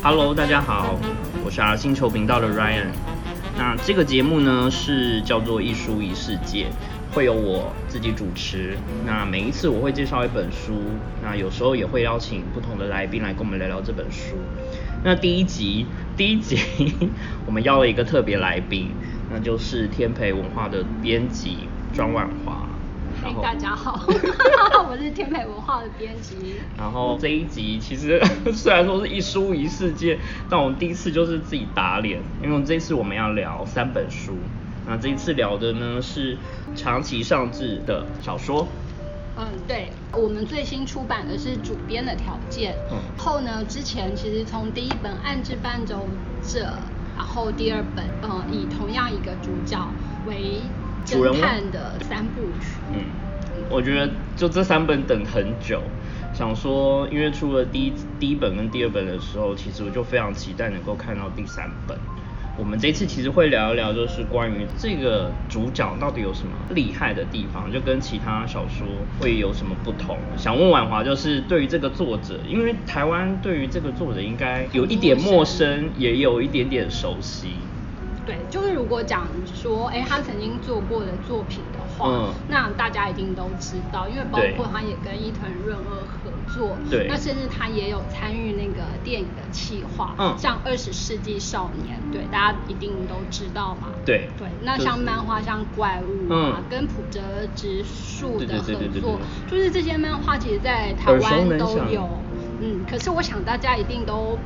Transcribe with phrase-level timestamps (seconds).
[0.00, 0.96] Hello，大家好，
[1.44, 2.86] 我是 R 星球频道的 Ryan。
[3.56, 6.68] 那这个节目呢是叫做一书一世界，
[7.18, 8.78] 会有我自己主持。
[9.04, 10.74] 那每一次我会介绍一本书，
[11.20, 14.36] 那有时候也会邀请不同的来宾来跟我们聊聊这本书。
[15.02, 15.84] 那第一集，
[16.16, 16.56] 第一集
[17.44, 18.92] 我们邀了一个特别来宾，
[19.32, 22.68] 那就是天培文化的编辑庄万华。
[23.20, 24.06] 嘿，大家好，
[24.88, 26.36] 我是天培文化的编辑。
[26.78, 28.22] 然后这一集其实
[28.54, 30.16] 虽然说是一书一世界，
[30.48, 34.36] 但我们第一次就是自己打脸，因为这次我们要聊三本书。
[34.88, 36.36] 那这一次聊的呢是
[36.74, 38.66] 长崎尚志的小说。
[39.36, 42.74] 嗯，对，我们最新出版的是主编的条件。
[42.90, 42.98] 嗯。
[43.16, 46.08] 后呢，之前其实从第一本《暗之伴走
[46.42, 46.60] 者》，
[47.16, 49.78] 然后第二本，嗯，以同样一个主角
[50.26, 50.60] 为。
[51.06, 52.76] 侦探的三部曲。
[52.92, 53.02] 嗯，
[53.70, 55.80] 我觉得就这三本等很久，
[56.34, 61.96] 想说，因为出了第一第一本跟第二本的时候，其实我就非常期待能够看到第三本。
[62.58, 68.84] 我们这次其实会聊一聊，就是关于这个主角到底有什么厉害的地方，就跟其他小说
[69.20, 70.18] 会有什么不同。
[70.36, 77.52] 想问婉华，就是对于这个作者，因为台湾对于这个作者应该有一点陌生，也有一点点熟悉。
[78.28, 102.22] 对，就是如果讲说，哎，他曾经做过的作品的话，那大家一定都知道，因为包括他也跟伊藤润二合作，对，那甚至他也有参与那个电影的企划，嗯，像《二十世纪少年》，对，大家一定都知道嘛，对，对，那像漫画像怪物啊，跟浦泽直树的合作，就是这些漫画其实，在台湾都有，
[102.60, 104.38] 嗯，可是我想大家一定都。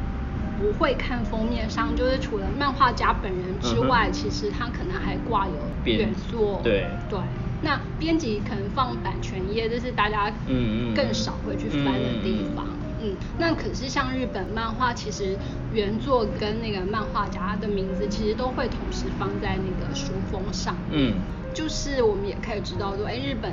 [0.62, 6.60] 不会看封面上，就是除了漫画家本人之外，其实他可能还挂有原作。
[6.62, 7.18] 对对，
[7.62, 12.64] 那编辑可能放版权页，这是大家嗯更少会去翻的地方。
[13.00, 15.36] 嗯，那可是像日本漫画，其实
[15.72, 20.76] 原作跟那个漫画家的名字，其实都会同时放在那个书封上。
[20.92, 21.14] 嗯，
[21.52, 23.52] 就是我们也可以知道说，哎，日本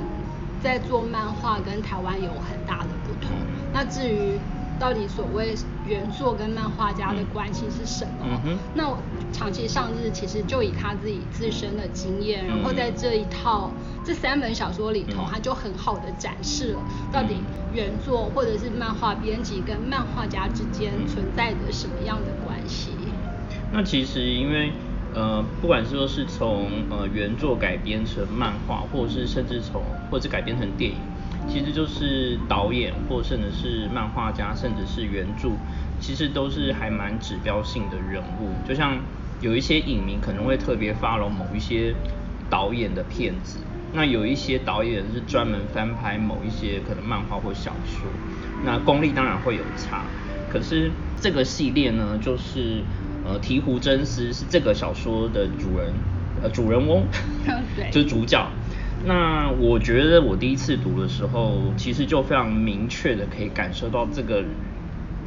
[0.62, 3.32] 在做漫画跟台湾有很大的不同。
[3.72, 4.38] 那至于。
[4.80, 5.54] 到底所谓
[5.86, 8.40] 原作跟漫画家的关系是什么？
[8.74, 8.96] 那
[9.30, 13.70] 长期上日其实就以他自己自身的经验，然后在这一套
[14.02, 16.80] 这三本小说里头，他就很好的展示了
[17.12, 17.36] 到底
[17.74, 22.92] 原作或者是漫画编辑跟漫画家之间存在着什么样的关系。
[23.70, 24.72] 那其实因为
[25.12, 30.96] 呃，不管是说是从呃原作改编成漫画，或者是甚至从或者是改编成电影。
[31.52, 35.50] 其实就是导演，或甚至是漫画家，甚至是原著，
[36.00, 38.50] 其实都是还蛮指标性的人物。
[38.66, 38.98] 就像
[39.40, 41.94] 有一些影迷可能会特别 follow 某一些
[42.48, 43.58] 导演的片子，
[43.92, 48.08] 那有一些导演是专门翻拍某一些可能漫画或小说，
[48.64, 50.04] 那功力当然会有差。
[50.48, 50.90] 可是
[51.20, 52.82] 这个系列呢，就是
[53.24, 55.92] 呃醍醐真司是这个小说的主人，
[56.42, 57.04] 呃主人翁，
[57.90, 58.48] 就是主角。
[59.04, 64.44] 那我觉得我第一次读的时候，其实就非常明确的可以感受到这个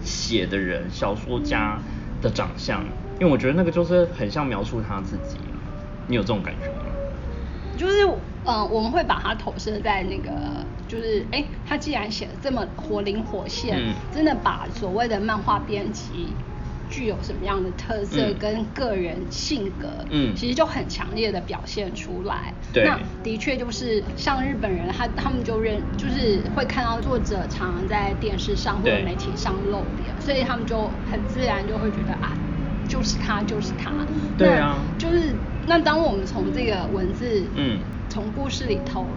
[0.03, 1.79] 写的人小说家
[2.21, 2.83] 的长相，
[3.19, 5.37] 因为我觉得那个就是很像描述他自己。
[6.07, 6.93] 你有这种感觉吗？
[7.77, 7.93] 就是
[8.45, 10.31] 嗯，我们会把它投射在那个，
[10.87, 16.35] 就是哎，他既然写的这么活灵活现，真的把所谓的漫画编辑。
[16.89, 22.53] 具有什么样的特色跟个人性格，嗯，其实就很强烈的表现出来。
[22.71, 32.37] 对，那的确就是像日本人，他他们就认，就是会看到作者常常在电视上或者媒体上露脸，所以他们就很自然就会觉得啊，
[32.87, 33.91] 就是他，就是他。
[34.37, 35.33] 对啊，就是
[35.65, 37.79] 那当我们从这个文字，嗯，
[38.09, 39.07] 从故事里头。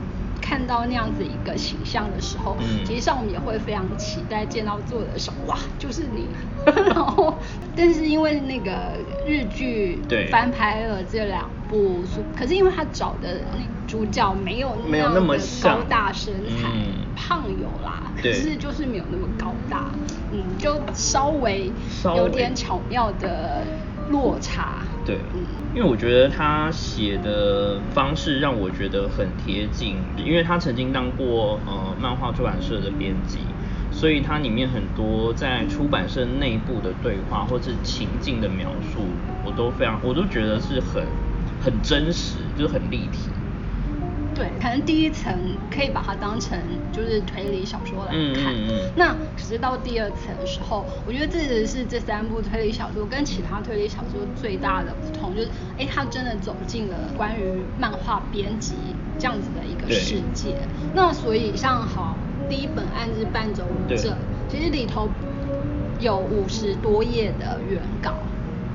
[0.48, 6.28] 看到那样子一个形象的时候，其实上我们也会非常期待见到作者的时候，哇，就是你。
[6.86, 7.36] 然后，
[7.76, 8.92] 但是因为那个
[9.26, 10.00] 日剧
[10.30, 12.02] 翻拍了这两部，
[12.36, 16.68] 可是因为他找的那主角没有那么的高大身材，
[17.16, 19.90] 胖有啦，可是就是没有那么高大，
[20.32, 21.72] 嗯，就稍微。
[22.04, 23.64] 有点巧妙的
[24.10, 24.78] 落差。
[25.06, 25.20] 对，
[25.72, 33.38] 因为我觉得他写的方式让我觉得很贴近，因为他曾经当过呃漫画出版社的编辑，
[33.92, 39.06] 所以它里面很多在出版社内部的对话或是情境的描述，
[39.44, 41.06] 我都非常，我都觉得是很
[41.60, 43.30] 很真实，就是很立体。
[44.36, 45.32] 对，可能第一层
[45.70, 46.58] 可以把它当成
[46.92, 48.52] 就是推理小说来看。
[48.54, 48.92] 嗯嗯嗯。
[48.94, 55.48] 那可是到第二层的时候，我觉得这只是这三部推理小说跟其他推理小说最大的不同，就是
[55.78, 58.74] 哎，它真的走进了关于漫画编辑
[59.18, 60.54] 这样子的一个世界。
[60.94, 63.96] 那所以像好第一本《案子伴走者》，
[64.50, 65.08] 其实里头
[65.98, 68.12] 有五十多页的原稿。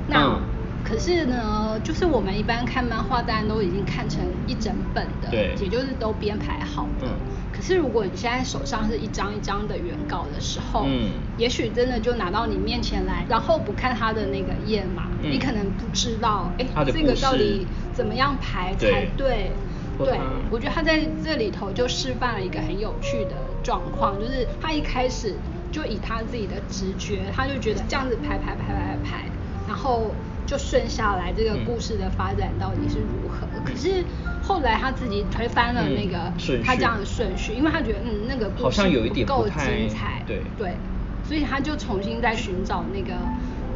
[0.08, 0.40] 那
[0.84, 7.08] 可是呢，就是我们一般看漫画，当然都已经看成一整本的，对也就是都编排好的。
[7.54, 19.52] 可是如果你现在手上是一张一张的原稿的时候，嗯，也许真的就拿到你面前来，然后不看它的那个页码，你可能不知道，哎，这个到底怎么样排才对？
[19.98, 20.20] 对，
[20.50, 25.36] 我觉得他在这里头就示范了一个很有趣的状况，就是他一开始
[25.72, 29.26] 就以他自己的直觉，他就觉得这样子排排排排排，
[29.68, 30.16] 然后。
[30.52, 33.48] 就顺下来，这个故事的发展到底是如何？
[33.64, 34.04] 可是
[34.44, 36.30] 后来他自己推翻了那个
[36.62, 40.44] 他这样的顺序，因为他觉得嗯那个故事不够精彩，对。
[40.58, 40.76] 对，
[41.24, 43.14] 所以他就重新在寻找那个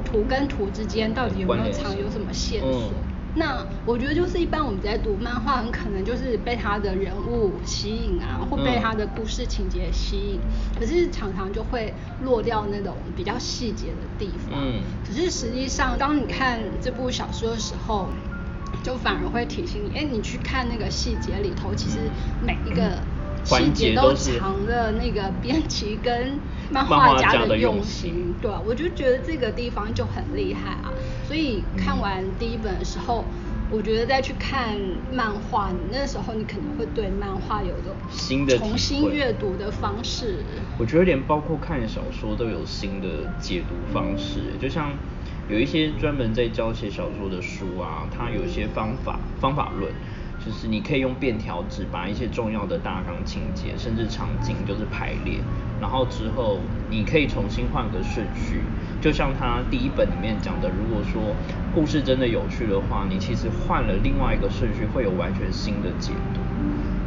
[0.04, 2.92] 图跟图之间到底有没有藏有什么线索。
[3.38, 10.40] 那我觉得就是一般我们在读漫画，很可能就是被他的人物吸引啊，或被他的故事情节吸引，
[10.80, 14.60] 可是常常就会落掉那种比较细节的地方。
[14.62, 14.82] 嗯。
[15.06, 18.10] 可是实际上，当你看这部小说的时候，
[18.84, 22.00] 就反而会提醒你，哎，你去看那个细节里头，其实
[22.42, 23.02] 每一个
[23.46, 26.40] 细节都藏着那个编辑跟
[26.70, 28.34] 漫画家的用心。
[28.42, 30.92] 对，我就觉得这个地方就很厉害啊。
[31.28, 33.24] 所以看完第一本的时候，
[33.72, 34.76] 我觉得再去看
[35.12, 40.44] 漫画，你那时候你可能会对漫画有种新的重新阅读的方式。
[40.78, 43.08] 我觉得连包括看小说都有新的
[43.40, 44.92] 解读方式，就像
[45.50, 49.92] 有一些专门在教写小说的书啊，它有一些方法方法论。
[50.46, 55.40] 就是你可以用便条纸把一些重要的大纲情节，甚至场景就是排列，
[55.82, 58.62] 然后之后你可以重新换个顺序，
[59.02, 61.36] 就像他第一本里面讲的，如果说
[61.74, 66.42] 故事真的有趣的话，你其实换了另外一个顺序，会有完全新的解读。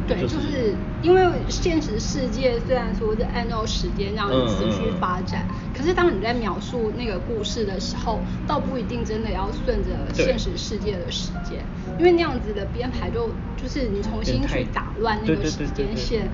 [0.09, 5.47] 对，就是因为现实世界虽然说是按照时间这样持续发展，
[5.77, 11.63] 可是当你在描述那个故事的时候，倒不一定真的要顺着现实世界的时间，
[11.99, 16.27] 因为那样子的编排就就是你重新去打乱那个时间线，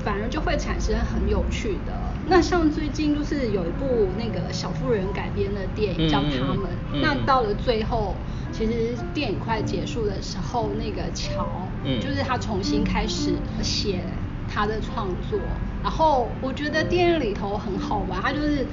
[0.00, 2.13] 反而就会产生很有趣的。
[2.28, 6.70] 那像最近就是有一部那个小妇人改编的电影叫《他们》，
[7.02, 8.14] 那到了最后。
[8.56, 11.44] 其实电影快结束的时候，那个乔，
[11.82, 14.04] 嗯，就是他重新开始写
[14.48, 15.40] 他的创作。
[15.82, 18.64] 然后我觉得电影里头很好玩，他就是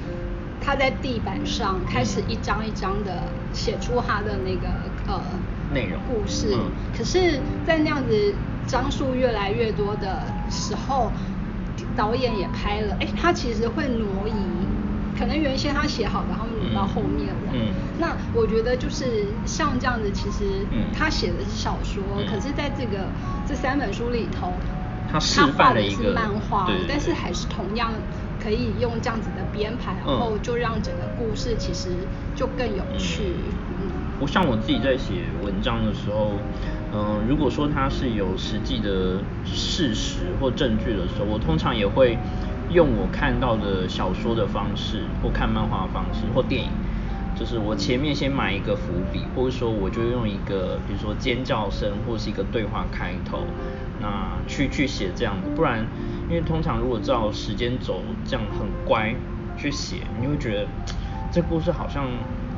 [0.60, 4.68] 他在地板上开始一张一张的写出他的那个
[5.08, 5.20] 呃
[5.74, 6.56] 内容故事。
[6.96, 8.34] 可是，在那样子
[8.68, 11.10] 张数越来越多的时候，
[11.96, 14.32] 导演也拍了，哎，他其实会挪移。
[15.18, 17.52] 可能原先他写好的，他们挪到后面了。
[17.52, 17.68] 嗯，
[17.98, 23.06] 那我觉得就是像这样子，其实他写的是小说，可是在这个
[23.46, 24.54] 这三本书里头，
[25.12, 27.92] 他画的是漫画，但是还是同样
[28.42, 31.90] 可以用这样子的编排，然后就让整个故事其实
[32.34, 33.34] 就更有趣。
[33.78, 36.32] 嗯，我像我自己在写文章的时候，
[36.94, 42.18] 嗯，如果说它是有实际的事实或证据的时候，我通常也会。
[42.70, 46.70] 用我看到的小说的方式，或看漫画的方式，或电影，
[47.34, 53.44] 就是我前面先埋一个伏笔，或者说我就用一个，比如说尖叫声，或是一个对话开头，
[54.00, 55.50] 那去去写这样子。
[55.54, 55.86] 不然，
[56.30, 59.14] 因为通常如果照时间轴这样很乖
[59.54, 60.66] 去写，你会觉得
[61.30, 62.08] 这故事好像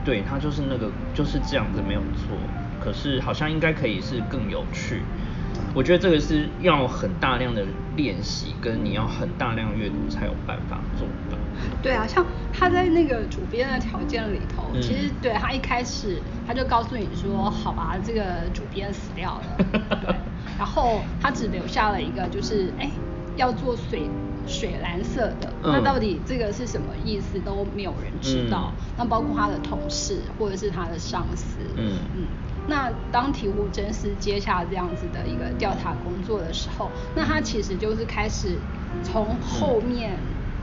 [0.04, 2.38] 对它就是那个就是这样子没有错，
[2.84, 5.02] 可是好像应该可以是更有趣。
[5.74, 7.64] 我觉得这个是要很大量的
[7.96, 11.36] 练习，跟你要很大量阅读才有办法做到。
[11.82, 18.22] 对啊，像他在那个主编的条件里头，其实对他一开始他就告诉你说，好吧，这个
[18.52, 19.66] 主编死掉了，
[20.02, 20.14] 对，
[20.58, 22.88] 然后他只留下了一个，就是哎，
[23.36, 24.08] 要做水
[24.46, 28.72] 水蓝色的，那到底这个是什么意思都没有人知道。
[28.96, 32.22] 那包括他的同事或者是他的上司，嗯嗯。
[32.66, 38.56] 那当提武真司接下这样子的一个调查工作的时候，那他其实就是开始
[39.02, 40.18] 从后面，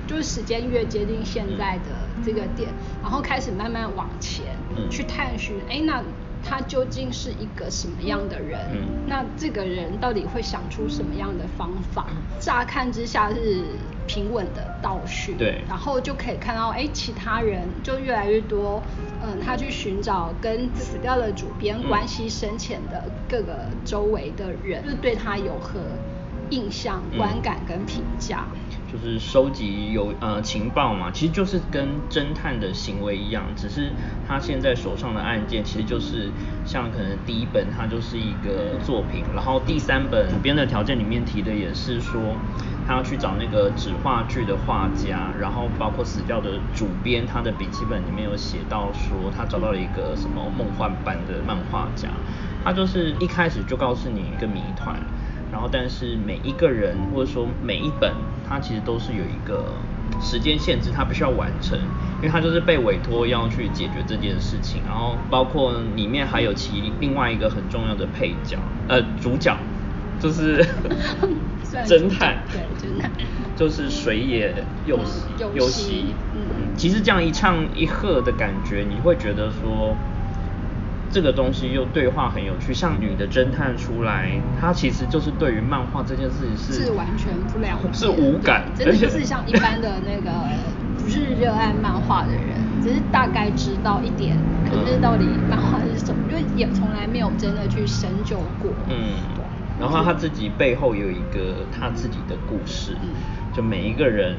[0.07, 1.91] 就是时间越接近现在的
[2.23, 2.69] 这个点，
[3.01, 4.45] 然后开始慢慢往前
[4.89, 6.03] 去探寻，哎，那
[6.43, 8.59] 他究竟是一个什么样的人？
[9.05, 12.07] 那这个人到底会想出什么样的方法？
[12.39, 13.63] 乍看之下是
[14.13, 18.83] 平稳的倒叙，对，然后就可以看到，哎，其他人就越来越多，
[19.23, 25.79] 嗯，他去寻找跟死掉的主编关系深浅的各个周围的人，就对他有何
[26.49, 28.43] 印象、观感跟评价。
[28.91, 33.89] 就是收集有呃情报嘛，其实就是跟侦探的行为一样，只是
[34.27, 36.29] 他现在手上的案件其实就是
[36.65, 42.19] 像可能第一本它就是一个作品，然后第三本编的条件里面提的也是说
[42.91, 52.09] 他要去找那个纸画剧的画家，然后包括死掉的主编他的笔记本里面有写到说他找到了一个什么梦幻般的漫画家，
[52.65, 54.99] 他就是一开始就告诉你一个谜团。
[55.53, 58.11] 然后，但是每一个人或者说每一本，
[58.47, 59.63] 他其实都是有一个
[60.21, 61.77] 时间限制，他必须要完成，
[62.17, 64.81] 因为他就是被委托要去解决这件事情。
[64.85, 68.57] 然后，包括里面还有其另外一个很重要的配角，
[68.87, 69.55] 呃，主角
[70.21, 70.63] 就是
[71.63, 73.11] 侦探，对，侦探，
[73.55, 74.53] 就是水野
[74.85, 79.95] 佑希，佑希，嗯，其实这样一唱一和的感觉，你会觉得说。
[81.13, 90.31] 这个东西又对话很有趣，像女的侦探出来，她其实就是对于漫画这件事情是是完全不了解，是无感，真的就是像一般的那个
[90.97, 98.71] 不是热爱漫画的人，只是大概知道一点，可是到底漫画是什么，因为也从来没有真的去深究过。
[98.87, 99.17] 嗯，
[99.81, 102.95] 然后他自己背后有一个他自己的故事，
[103.51, 104.37] 就每一个人。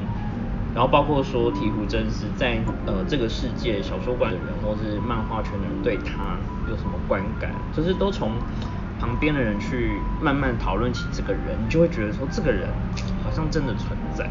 [0.73, 6.35] 然后包括说醍醐真司在呃这个世界小说馆的人或是漫画圈的人对他
[6.67, 8.31] 有什么观感，就是都从
[8.99, 12.67] 旁边的人去慢慢讨论起这个人，你就会觉得说这个人
[13.23, 14.27] 好像真的存在。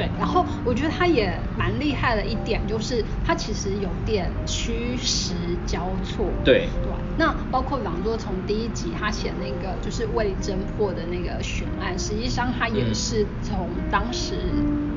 [0.00, 5.34] 对，然后我觉得他也蛮厉害的一点，就是他其实有点虚实
[5.66, 6.26] 交错。
[6.42, 6.92] 对，对。
[7.18, 14.36] 那包括比方说从第一集他写那个就是未侦破的那个悬案，实际上他也是从当时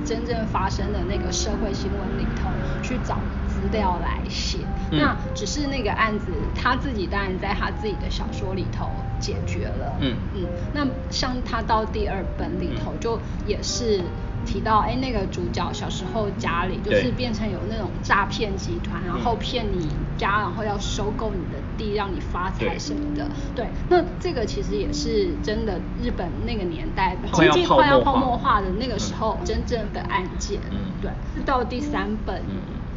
[0.05, 2.49] 真正发生的那个社会新闻里头
[2.81, 3.17] 去找
[3.49, 4.59] 资料来写。
[4.91, 9.97] 那只是那个案子他自己当然在他自己的小说里头解决了。
[9.99, 10.45] 嗯嗯。
[10.73, 14.01] 那像他到第二本里头就也是。
[14.43, 23.29] 提到哎，那个主角小时候家里就是变成有那种诈骗集团，然后骗你家，然后要收购你的地，让你发财什么的。
[23.55, 30.59] 对，那这个其实也是真的，日本那个年代经济快要泡沫化的那个时候真正的案件。
[30.71, 31.11] 嗯，对。
[31.45, 32.41] 到第三本，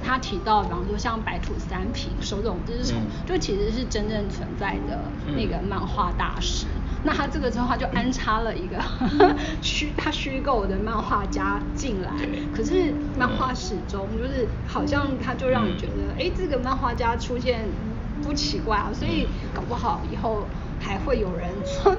[0.02, 5.00] 他提到，比方说像白土三平、手冢治虫，就其实是真正存在的
[5.36, 6.66] 那个漫画大师。
[7.06, 8.76] 那他这个之后，他就安插了一个
[9.62, 12.10] 虚他虚构的漫画家进来，
[12.52, 17.68] 可是漫画始终就是好像他就让你觉得，哎，这个漫画家出现
[18.22, 20.48] 不奇怪啊，所以搞不好以后
[20.80, 21.48] 还会有人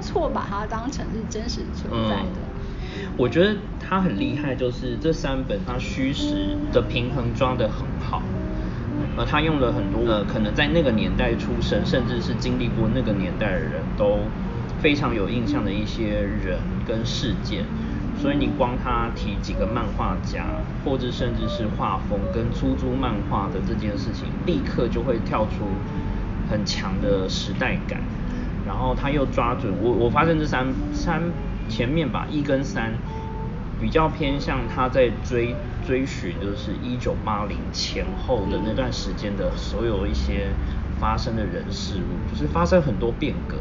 [0.02, 2.42] 错 把它当成是真实存在的。
[3.16, 8.22] 我觉得他很厉害，就是这三本他虚实的平衡抓得很好，
[9.18, 14.20] 呃，他用了很多呃可能在那个年代出生，甚至是经历过那个年代的人都。
[14.82, 17.66] 非常有印象的一些人跟事件，
[18.22, 20.46] 所以你光他提几个漫画家，
[20.86, 25.66] 或者甚至是画风跟出租漫画的这件事情，立刻就会跳出
[26.50, 28.00] 很强的时代感。
[28.68, 31.22] 然后他又抓准我，我发现这三三
[31.70, 32.94] 前面吧，一跟三
[33.80, 35.56] 比较偏向他在追
[35.86, 40.50] 追寻，就是一九八零前后的那段时间的所有一些
[41.00, 43.56] 发生的人事物，就是发生很多变革。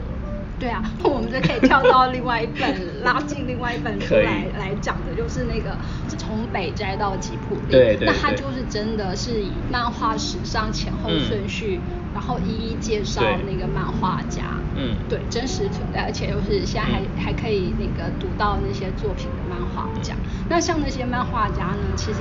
[0.59, 5.77] 对啊，我们就可以跳到另外一本，拉进另外一本书来来讲的，就是那个
[6.17, 7.61] 从北斋到吉普力。
[7.71, 8.07] 对对。
[8.07, 11.79] 那他就是真的是以漫画史上前后顺序，
[12.15, 14.45] 然后一一介绍那个漫画家。
[14.77, 14.97] 嗯。
[15.11, 20.15] 对，真实存在，而且又是现在还还可以那个读到那些作品的漫画家。
[20.49, 22.21] 那像那些漫画家呢，其实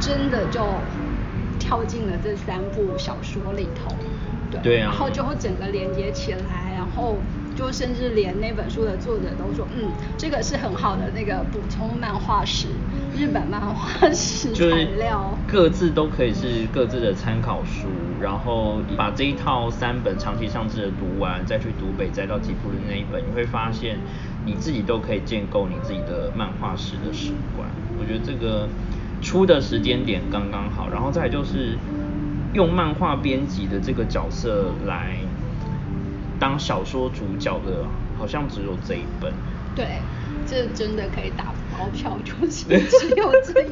[0.00, 0.60] 真的就
[1.60, 3.94] 跳进了这三部小说里头。
[4.50, 4.60] 对。
[4.60, 4.90] 对啊。
[4.90, 7.16] 然后就会整个连接起来，然后。
[7.56, 12.68] 就甚至连那本书的作者都说，嗯，这个是很好的那个补充漫画史，
[13.16, 17.88] 日本漫画史材料，各自都可以是各自的参考书，
[18.20, 23.98] 然后把这一套三本长期上志的读完，再去读北斋到吉普的那一本，你会发现
[24.44, 27.66] 你自己都可以建构你自己的漫画史的史观。
[27.98, 28.68] 我觉得这个
[29.22, 31.78] 出的时间点刚刚好，然后再就是
[32.52, 35.16] 用漫画编辑的这个角色来。
[36.38, 37.84] 当小说主角的，
[38.18, 39.32] 好像只有这一本。
[39.74, 40.00] 对，
[40.46, 43.68] 这真的可以打包票，就是只有这一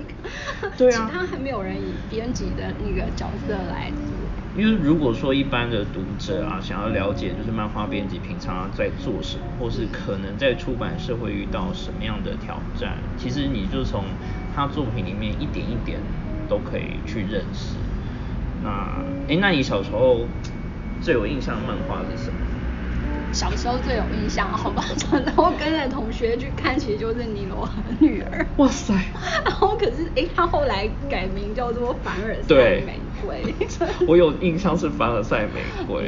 [0.60, 4.14] 个， 对啊，其他还没有人以编辑的那个角色来做。
[4.56, 14.04] 因为如果说一般的读者啊，想要了解就是漫画编辑平常在做什么，或是可能在出版社会遇到什么样的挑战，其实你就从
[14.54, 15.98] 他作品里面一点一点
[16.48, 17.76] 都可以去认识。
[18.62, 20.26] 那，哎，那你小时候
[21.00, 22.36] 最有印象的漫画是什么？
[23.32, 24.84] 小时候最有印象，好吧，
[25.24, 28.46] 然后跟着同学去看，其实就是《尼罗河女儿》。
[28.62, 28.94] 哇塞！
[29.44, 32.54] 然后可是，哎，他后来改名叫做《凡尔赛
[32.86, 33.42] 玫瑰》。
[34.06, 36.04] 我有印象是《凡尔赛玫瑰》。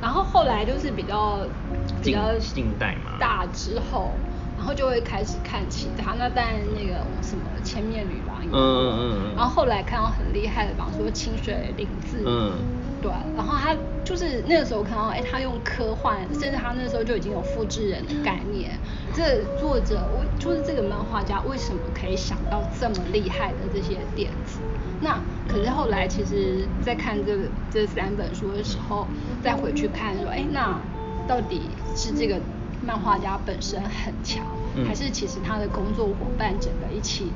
[0.00, 1.46] 然后后来就是比较
[2.02, 4.18] 比较近代嘛，大之后，
[4.56, 6.12] 然后就会开始看其他。
[6.14, 8.36] 那当然那个什么《千面女郎》。
[8.52, 9.34] 嗯嗯嗯。
[9.36, 12.18] 然后后来看到很厉害的，比方说《清水玲子》。
[12.26, 12.83] 嗯。
[13.04, 18.70] 对，然后他就是那个时候看到，哎，他用科幻，甚至他那时候就已经有复制人的概念。
[19.12, 24.58] 这作者我就是这个漫画家为什么可以想到这么厉害的这些点子？
[25.02, 27.36] 那可是后来其实，在看这
[27.70, 29.06] 这三本书的时候，
[29.42, 30.80] 再回去看说，哎，那
[31.28, 32.40] 到底是这个
[32.80, 34.46] 漫画家本身很强，
[34.88, 37.30] 还是其实他的工作伙伴整个一起？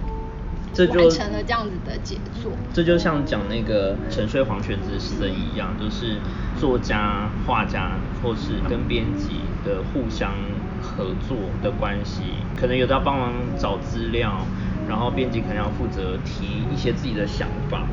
[0.73, 2.53] 这就完成了这样子的杰作。
[2.73, 6.17] 这就像讲那个沉睡黄泉之森一样，就是
[6.59, 10.33] 作家、画家或是跟编辑的互相
[10.81, 12.23] 合作的关系，
[12.57, 14.47] 可能有的要帮忙找资料，
[14.89, 17.87] 然后编辑可能要负责提一些自己的想法。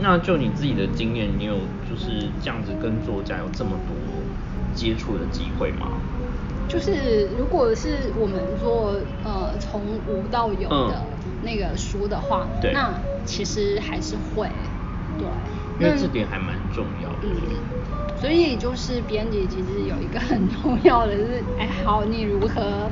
[0.00, 1.54] 那就你自己的经验，你有
[1.88, 3.96] 就是这样子跟作家有这么多
[4.74, 5.88] 接触的机会吗？
[6.66, 11.02] 就是如果是我们做呃从无到有的
[11.44, 14.48] 那个书的话，那其实还是会，
[15.18, 15.28] 对，
[15.78, 17.16] 因为这点还蛮重要的。
[17.22, 22.90] 嗯，所以就是编辑其实有一个很重要的是，哎，好，你如何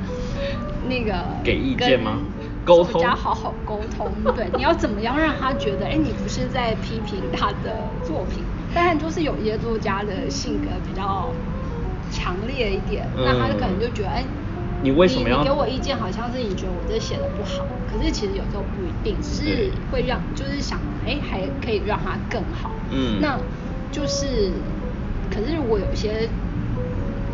[0.89, 2.19] 那个给意见吗？
[2.65, 8.45] 沟通，家好好沟通，对， 你要怎么样让他觉得，哎，你不是在批评他的作品？
[8.75, 11.33] 当然，就是有一些作家的性格比较。
[12.15, 14.23] 强烈一点，那他就可能就觉得，哎，
[14.83, 15.97] 你为什么要你给我意见？
[15.97, 22.71] 好像是你觉得我这写的不好，可是其实有时候不一定，只是会让就是想，哎，还可以让它更好。
[22.91, 23.41] 嗯，那
[23.93, 24.53] 就是，
[25.31, 26.29] 可是如果有些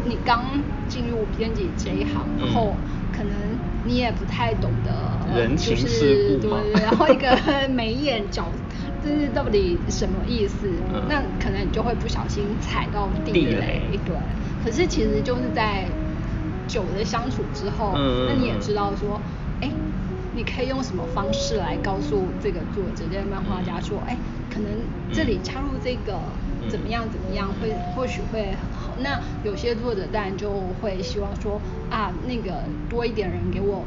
[0.05, 2.77] 你刚进入编辑这一行，然后
[3.13, 8.53] 可能你也不太懂得人情世故对，然后一个眉眼角。
[9.01, 10.69] 这是到底什么意思？
[11.09, 14.17] 那可能你就会不小心踩到地雷，对。
[14.63, 15.89] 可是其实就是在
[16.69, 17.95] 久的相处之后，
[18.29, 19.21] 那你也知道说，
[19.61, 19.71] 哎，
[20.35, 24.17] 你可以用什么方式来告诉这个作者、这个漫画家说，哎，
[24.53, 24.71] 可能
[25.13, 26.21] 这里插入这个
[26.69, 28.93] 怎么样怎么样，会或许会很好。
[29.01, 33.85] 那有些作者当然就会希望说，啊，那个多一点人给我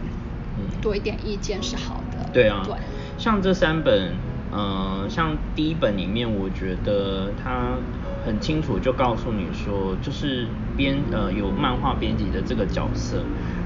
[0.81, 2.29] 多一点意见是好的。
[2.33, 2.75] 对啊，对。
[3.17, 4.11] 像这三本。
[4.53, 7.77] 嗯，像第一本里面，我觉得他
[8.25, 13.23] 很清楚就告诉你说，就是编呃有漫画编辑的这个角色，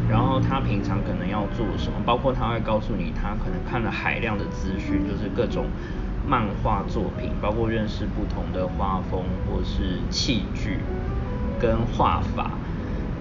[0.07, 5.65] 然后他平常可能要做什么，包括他会告诉你他可能看了海量的资讯，就是各种
[6.27, 10.77] 漫画作品，包括认识不同的画风或是器具
[11.59, 12.51] 跟画法，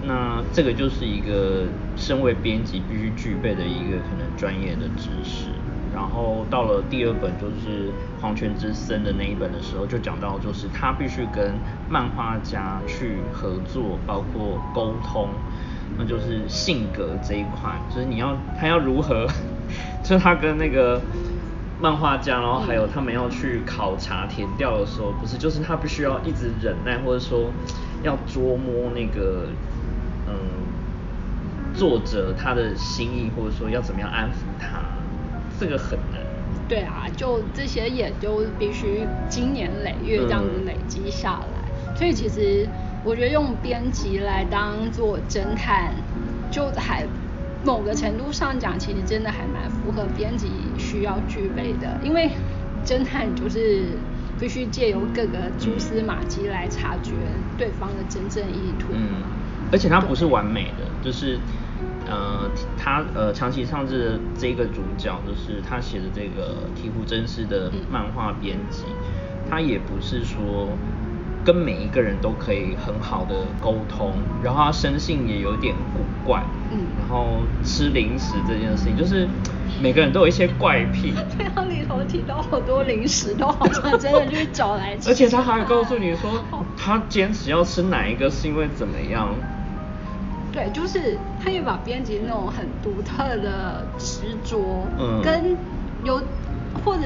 [0.03, 5.47] 那这个就是一个身为编辑必须具备的一个可能专业的知识。
[5.95, 11.53] 然后到了第二本就是黄泉之森的那一本的时候，就讲到就是他必须跟
[11.89, 15.29] 漫画家去合作，包括沟通，
[15.97, 19.25] 那就是性格这一块，就是你要他要如何，
[20.03, 21.01] 就是他跟那个
[21.79, 27.49] 漫画家，然后还有他们要去考察填调的时候，不是就是他必须要一直忍耐，或者说
[28.03, 29.47] 要捉摸那个
[30.27, 30.35] 嗯
[31.73, 34.81] 作者他的心意，或者说要怎么样安抚他。
[35.59, 36.21] 这个很难。
[36.67, 41.95] 对啊，就这些也就必须经年累月这样子累积下来。
[41.95, 42.67] 所以其实
[43.03, 45.93] 我觉得用编辑来当做侦探，
[46.49, 47.05] 就还
[47.63, 51.99] 某个程度上讲，其实真的还蛮符合编辑需要具备的。
[52.03, 52.31] 因为
[52.83, 53.83] 侦探就是
[54.39, 57.11] 必须借由各个蛛丝马迹来察觉
[57.57, 58.87] 对方的真正意图。
[58.91, 59.21] 嗯，
[59.71, 61.37] 而且它不是完美的，就是。
[62.07, 68.83] 呃，他呃长期上的这个主角，就是他写的这个醍醐真司的漫画编辑，
[69.49, 70.69] 他也不是说
[71.43, 74.13] 跟每一个人都可以很好的沟通，
[74.43, 79.27] 然后他生性也有点古怪，嗯，然后吃零食这件事情，就是
[79.81, 81.13] 每个人都有一些怪癖。
[81.37, 85.09] 对，他里头提到好多零食，都好像真的就是找来吃。
[85.11, 86.43] 而且他还告诉你说，
[86.77, 89.29] 他坚持要吃哪一个是因为怎么样。
[90.55, 95.57] 对，就是他也把编辑那种很独特的执着，嗯，跟
[96.05, 96.23] 有
[96.85, 97.03] 或者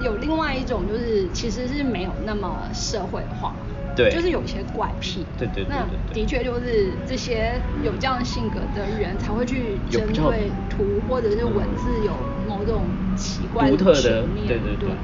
[0.00, 3.52] 有另外一种就是其实是没有那么社会化。
[3.96, 5.26] 对，就是有一些怪癖。
[5.36, 5.66] 对对对。
[5.68, 12.12] 那的确就是这些有这样性格的人才会去针对图或者是文字有
[12.46, 12.84] 某种
[13.16, 14.96] 奇怪独特的对对对对。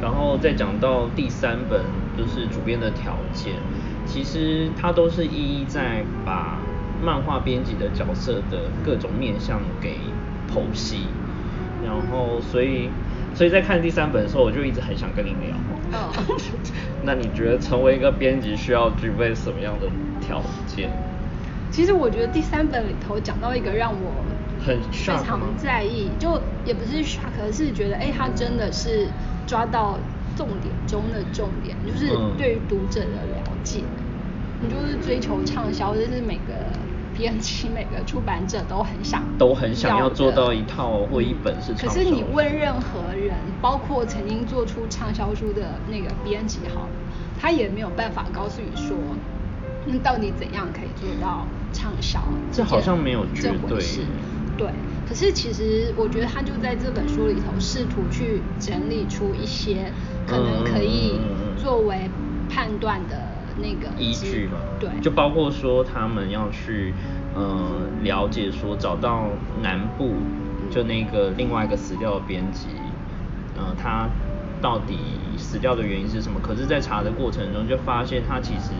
[0.00, 1.82] 然后再讲到第三本，
[2.16, 3.54] 就是主编的条件，
[4.06, 6.58] 其实他都是一一在把
[7.02, 9.98] 漫画编辑的角色的各种面相给
[10.52, 11.06] 剖析，
[11.84, 12.88] 然后所以
[13.34, 15.56] 所以在看第三本的时候，我就一直很想跟你聊。
[15.92, 16.10] 哦
[17.04, 19.86] 那你觉得成为一个编辑需要具备什么样的
[20.20, 20.90] 条件？
[21.70, 24.24] 其实我觉得第三本里头讲到一个让我
[24.64, 29.08] 很非常在意，就也不是 shock，可是觉得哎，他真的是
[29.46, 29.98] 抓到
[30.36, 33.82] 重点中的重点，就是对于读者的了解。
[34.62, 36.54] 你就是追求畅销，这是每个
[37.16, 41.72] 编辑、每个出版者都很想都很想要做到一套或一本是。
[41.74, 46.88] 可是你问任何人，包括曾经做出畅销书的那个编辑，好，
[47.40, 48.96] 他也没有办法告诉你说，
[49.86, 52.20] 那到底怎样可以做到畅销？
[52.52, 53.82] 这好像没有绝对。
[54.56, 54.68] 对，
[55.08, 59.92] 可是其实我觉得他就在这本书里头试图去整理出一些
[60.28, 61.18] 可能可以
[61.56, 62.08] 作为
[62.48, 63.16] 判断的
[63.56, 64.58] 那个依据嘛。
[64.78, 66.94] 对，就包括说他们要去
[67.34, 69.28] 呃了解说找到
[69.62, 70.14] 南部
[70.70, 72.68] 就那个另外一个死掉的编辑，
[73.56, 74.08] 呃他
[74.60, 74.96] 到底
[75.36, 76.40] 死掉的原因是什么？
[76.40, 78.72] 可是，在查的过程中就发现他其实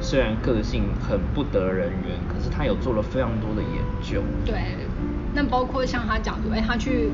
[0.00, 4.22] 虽然个性很不得人缘，可是他有做了非常多的研究。
[4.44, 4.56] 对。
[5.34, 7.10] 那包括像他讲说，哎，他去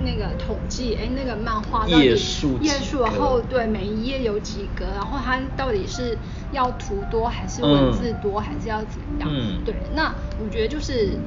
[0.00, 2.58] 那个统计，哎，那个漫画到底页数，
[3.02, 6.18] 然后对每一页有几格，然后它到底是
[6.52, 9.28] 要图多还是文字多，还是要怎样？
[9.32, 9.74] 嗯，对。
[9.94, 11.18] 那我觉得就是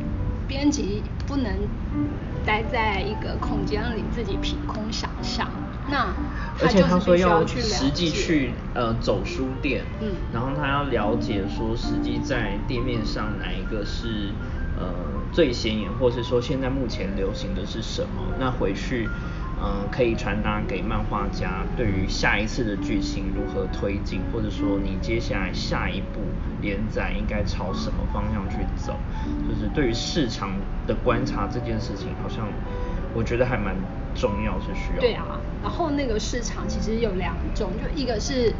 [0.47, 1.51] 编辑不能
[2.45, 5.47] 待在一个空间里自己凭空想象。
[5.91, 6.13] 那
[6.61, 14.29] 而且他说要实际去呃走书店，嗯，然后他要了解说实际在店面上哪一个是。
[14.79, 14.95] 呃，
[15.33, 18.23] 最显眼，或是说现在目前流行的是什么？
[18.39, 19.09] 那回去，
[19.61, 26.21] 嗯，可以传达给漫画家，对于下一次的剧情如何推进，或者说你接下来下一步
[26.61, 28.95] 连载应该朝什么方向去走，
[29.49, 30.49] 就是对于市场
[30.87, 32.47] 的观察这件事情，好像
[33.13, 33.75] 我觉得还蛮
[34.15, 35.01] 重要，是需要。
[35.01, 38.55] 对啊，然后那个市场其实有两种，就一个是。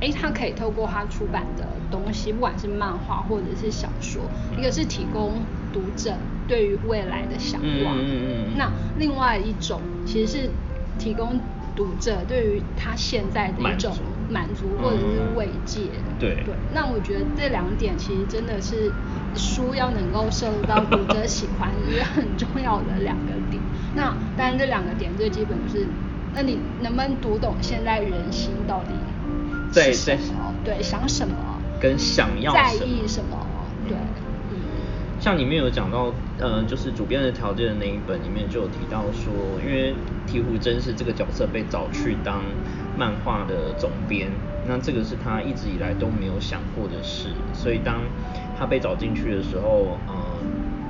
[0.00, 4.22] 哎，他可以透过他出版的东西，不管是漫画或者是小说，
[4.58, 6.14] 一个是提供读者
[6.46, 8.58] 对于未来的向往，嗯嗯嗯。
[8.58, 10.50] 那另外一种其实是
[10.98, 11.40] 提供
[11.74, 13.92] 读者对于他现在的一种
[14.28, 15.82] 满足或者是慰藉。
[16.18, 16.54] 对对。
[16.74, 18.92] 那我觉得这两点其实真的是
[19.34, 23.62] 书要能够受到读者喜欢， 是很重要的两个点。
[23.94, 25.86] 那当然这两个点最基本就是，
[26.34, 28.92] 那你能不能读懂现在人心到底？
[29.74, 30.16] 在在
[30.64, 30.82] 对。
[30.82, 31.34] 想什么，
[31.80, 33.46] 跟想要在意什么，
[33.88, 33.96] 对，
[34.50, 34.56] 嗯，
[35.20, 39.94] 像里面有讲到，呃，就是主编的条件的那一本里面就有提到说，因为
[40.26, 42.40] 鹈鹕真是这个角色被找去当
[42.96, 44.30] 漫画的总编，
[44.66, 48.00] 那这个是他一直以来都没有想过的事，所以当
[48.58, 50.14] 他被找进去的时候，呃，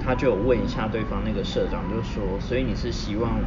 [0.04, 3.40] 他就有问一下对方那个社长，就说，所以你是希望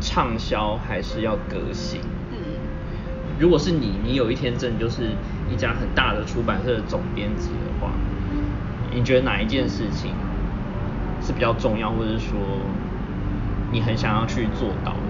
[0.00, 2.00] 畅销还是要革新？
[3.42, 5.02] 如果是你，你有一天真的就是
[5.52, 7.90] 一家很大的出版社的总编辑的话，
[8.94, 10.12] 你觉得哪一件事情
[11.26, 12.38] 是比较重要，或者是说
[13.72, 15.00] 你很想要去做到的？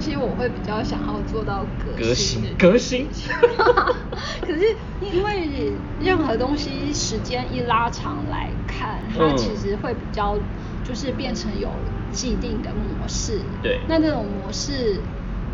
[0.00, 1.62] 其实我会比较想要做到
[1.98, 2.42] 革新。
[2.58, 3.06] 革新。
[4.40, 4.60] 可是
[5.02, 10.38] 因为任何东西时间一拉长来看，它其实会比较
[10.82, 11.68] 就是变成有
[12.10, 13.42] 既定的模式。
[13.62, 13.78] 对。
[13.86, 15.02] 那这种模式。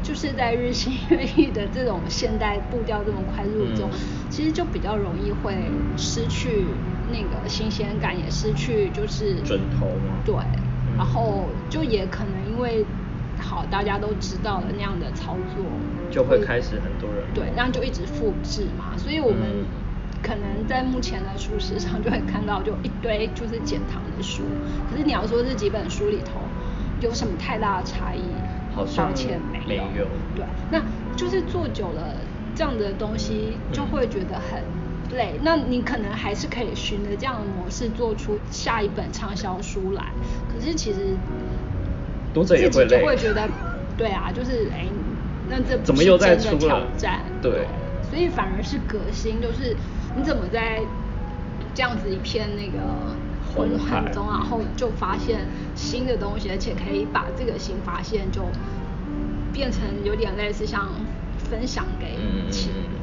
[0.02, 3.90] 就是在日新月异的这种现代步调这么快速中，
[4.30, 6.64] 其实就比较容易会失去
[7.12, 10.16] 那个新鲜感，也失去就是准头吗？
[10.24, 10.34] 对，
[10.96, 12.84] 然后就也可能因为
[13.38, 15.64] 好大家都知道了那样的操作，
[16.10, 19.64] 就会开始很多人对，然后就一直复制嘛，所以我们
[20.22, 24.42] 可能在目前的书市上就会看到就一堆就是减糖的书，
[24.90, 26.40] 可是你要说这几本书里头
[27.00, 28.22] 有什么太大的差异？
[28.74, 29.12] 好像
[29.66, 30.80] 没有，对，那
[31.16, 32.16] 就是做久了
[32.54, 34.62] 这样的东西就会觉得很
[35.16, 35.38] 累。
[35.42, 40.04] 那你可能还是可以循着这样的模式做出下一本畅销书来，
[40.52, 41.16] 可是其实
[42.33, 43.48] 读者也会累，就会觉得
[43.96, 44.87] 对啊，就是哎，
[45.48, 46.54] 那这怎么又在挑
[46.96, 47.24] 战？
[47.42, 47.66] 对，
[48.09, 49.76] 所以反而是革新，就是
[50.16, 50.80] 你怎么在
[51.74, 52.78] 这样子一片那个
[53.54, 58.42] 混沌中，然后就发现新的东西，而且可以把这个新发现就
[59.52, 60.88] 变成有点类似像
[61.50, 62.16] 分享给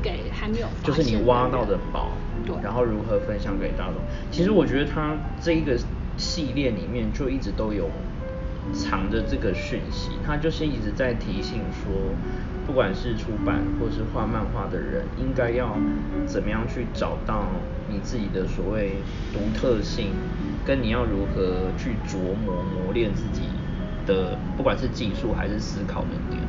[0.02, 2.12] 给还没有就是你挖到的宝，
[2.46, 3.96] 对，然后如何分享给大众？
[4.32, 5.78] 其实我觉得它这一个
[6.18, 7.90] 系列里面就一直都有
[8.74, 11.94] 藏着这个讯息，它就是一直在提醒说。
[12.68, 15.76] 不管是出版或是画漫画的人，应该要
[16.26, 17.46] 怎么样去找到
[17.90, 18.98] 你自己的所谓
[19.34, 20.12] 独特性，
[20.66, 23.44] 跟你要如何去琢磨磨练自己
[24.06, 26.44] 的，不管是技术还是思考能力。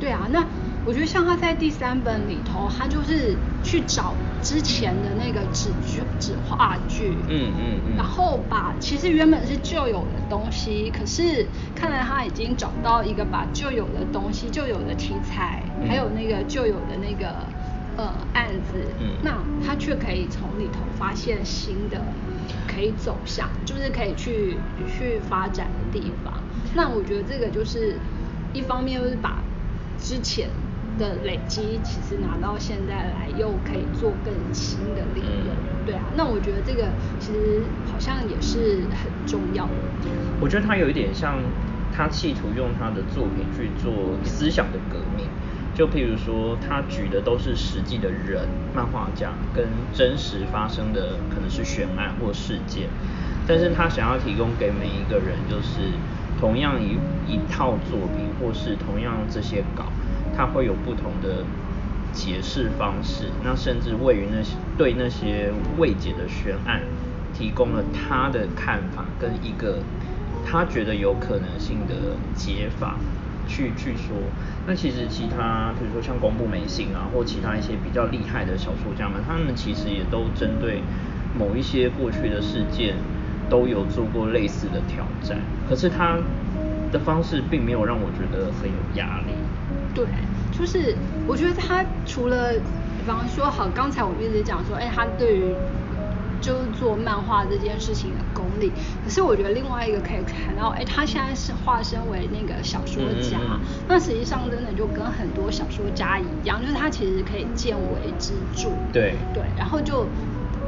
[0.00, 0.44] 对啊，那。
[0.90, 17.36] 我觉得像他在第三本里头，他就是去找之前的那个纸剧、纸话剧，嗯嗯嗯，然后把其实原本是旧有的东西，可是看来他已经找到一个把旧有的东西、旧有的题材，还有那个旧有的那个
[17.96, 22.02] 呃案子，嗯，那他却可以从里头发现新的
[22.66, 24.56] 可以走向，就是可以去
[24.98, 26.34] 去发展的地方。
[26.74, 27.94] 那我觉得这个就是
[28.52, 29.38] 一方面就是把
[29.96, 30.48] 之前。
[31.00, 39.72] 的累积，其实拿到现在来又可以做更新的利用，对啊，那我觉得这个其实好像也是很重要的。
[40.40, 41.36] 我觉得他有一点像，
[41.90, 45.26] 他企图用他的作品去做思想的革命，
[45.74, 52.90] 就譬如说他举的都是实际的人，漫画家跟真实发生的可能是悬案或事件，
[53.46, 55.80] 但是他想要提供给每一个人，就是
[56.38, 59.86] 同样一一套作品或是同样这些稿。
[60.36, 61.44] 他会有不同的
[62.12, 66.82] 解释方式，那甚至位于那些对那些未解的悬案，
[67.32, 69.78] 提供了他的看法跟一个
[70.44, 72.96] 他觉得有可能性的解法
[73.46, 74.16] 去去说。
[74.66, 80.82] 那其实其他比如说像宫部美信啊，或其他一些比较厉害的小说家们，他们其实也都针对
[81.38, 82.96] 某一些过去的事件
[83.48, 85.38] 都有做过类似的挑战。
[85.68, 86.18] 可是他
[86.90, 89.32] 的方式并没有让我觉得很有压力。
[89.94, 90.06] 对，
[90.50, 92.52] 就是我觉得他除了，
[92.96, 95.56] 比方说好，刚才我一直讲说，哎，他对于
[96.40, 98.72] 就是做漫画这件事情的功力，
[99.04, 103.38] 可是我觉得另外一个可以看到，哎，他现在是化身为那个小说家，
[103.86, 109.16] 那实际上真的就跟很多小说家一样，就是他其实可以见微知著，对。
[109.34, 110.08] 对，然后就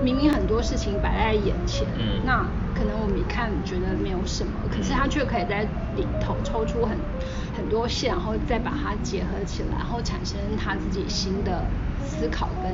[0.01, 5.63] 明明很多事情摆在眼前，嗯，那可能我们一看觉得没有什么，可是他却可以在
[5.97, 6.97] 里头抽出很。
[7.55, 11.63] 很多线，然后再把它结合起来，然后产生他自己新的
[12.03, 12.73] 思考跟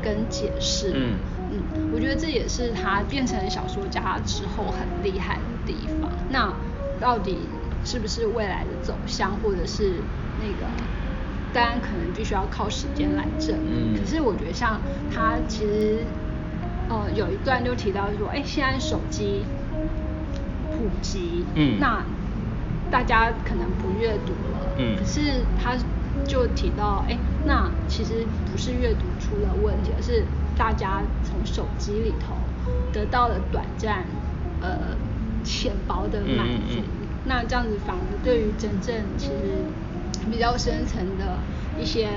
[0.00, 0.92] 跟解释。
[0.94, 1.16] 嗯
[1.50, 6.08] 嗯，我觉得这也是他变成小说家之后很厉害的地方。
[6.30, 6.54] 那
[7.00, 7.36] 到底
[7.84, 9.94] 是不是未来的走向，或者是
[10.40, 10.70] 那个，
[11.52, 13.98] 当然可能必须要靠时间来证明。
[13.98, 14.80] 可是我觉得像
[15.12, 15.98] 他其实，
[16.92, 19.44] 呃，有一段就提到说，哎，现在手机
[20.70, 22.04] 普及，嗯，那。
[22.90, 25.74] 大家可能不阅读了，嗯，可是他
[26.26, 30.26] 就提到，哎，那其实不是阅读出了问题，而是
[30.58, 32.34] 大家从手机里头
[32.92, 34.04] 得到了短暂、
[34.60, 34.94] 呃
[35.42, 36.82] 浅薄的满足，
[37.24, 39.64] 那这样子反而对于真正其实
[40.30, 41.38] 比较深层的
[41.80, 42.10] 一些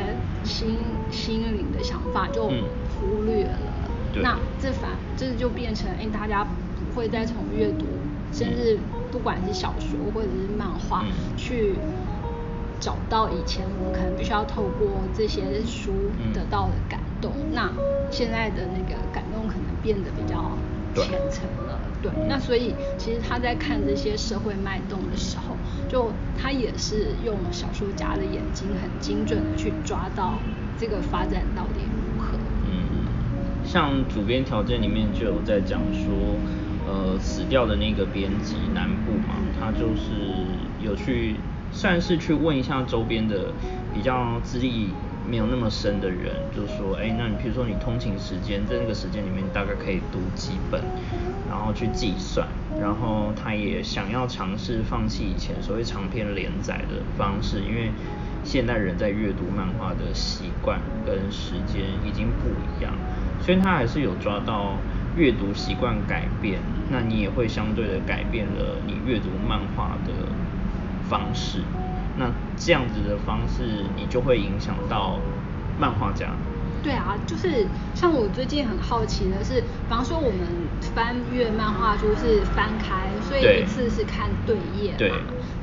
[0.44, 0.76] 心
[1.10, 3.58] 心灵的想法就忽略了，
[4.22, 7.86] 那这反这就变成，哎，大家不会再从阅读，
[8.32, 8.78] 甚至。
[9.12, 11.06] 不管是小说或者是漫画，
[11.38, 11.76] 去
[12.82, 15.94] 找到以前我们可能必须要透过这些书
[16.34, 17.72] 得到的感动，那
[18.12, 20.52] 现在的那个感动可能变得比较
[20.96, 21.80] 浅层了。
[22.02, 25.56] 对，那所以其实他在看这些社会脉动的时候，
[25.88, 30.34] 就他也是用小说家的眼睛很精准的去抓到
[30.78, 31.88] 这个发展到底
[33.76, 36.40] 像主编条件里面就有在讲说。
[36.88, 40.46] 呃，死掉的那个编辑南部嘛，他就是
[40.80, 41.36] 有去，
[41.72, 43.52] 算是去问一下周边的
[43.92, 44.90] 比较资历
[45.28, 50.80] 没有那么深的人，就说，哎，那你比如说你通勤时间在那个时间里面大概可以读几本，
[51.50, 52.48] 然后去计算，
[52.80, 57.90] 然后他也想要尝试放弃以前所谓长篇连载的方式，因为
[58.44, 62.94] 现代人在阅读漫画的习惯跟时间已经不一样，
[63.46, 64.74] 所以他还是有抓到。
[65.18, 70.12] 阅读习惯改变，那你也会相对的改变了你阅读漫画的
[71.08, 71.60] 方式。
[72.18, 75.18] 那这样子的方式，你就会影响到
[75.80, 76.32] 漫画家。
[76.84, 80.40] 对啊，就是像我最近很好奇的是，比方说我们
[80.94, 84.98] 翻阅漫画书是翻开，所以一次是看对页嘛。
[84.98, 85.14] 对。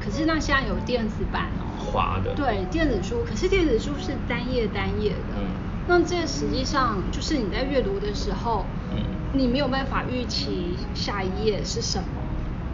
[0.03, 1.69] 可是那现在有电子版哦。
[1.79, 2.33] 滑的。
[2.35, 5.37] 对，电子书，可是电子书是单页单页的。
[5.37, 5.45] 嗯。
[5.87, 12.07] 那这实际上就是你在阅读的时候，嗯，你没有办法预期下一页是什么。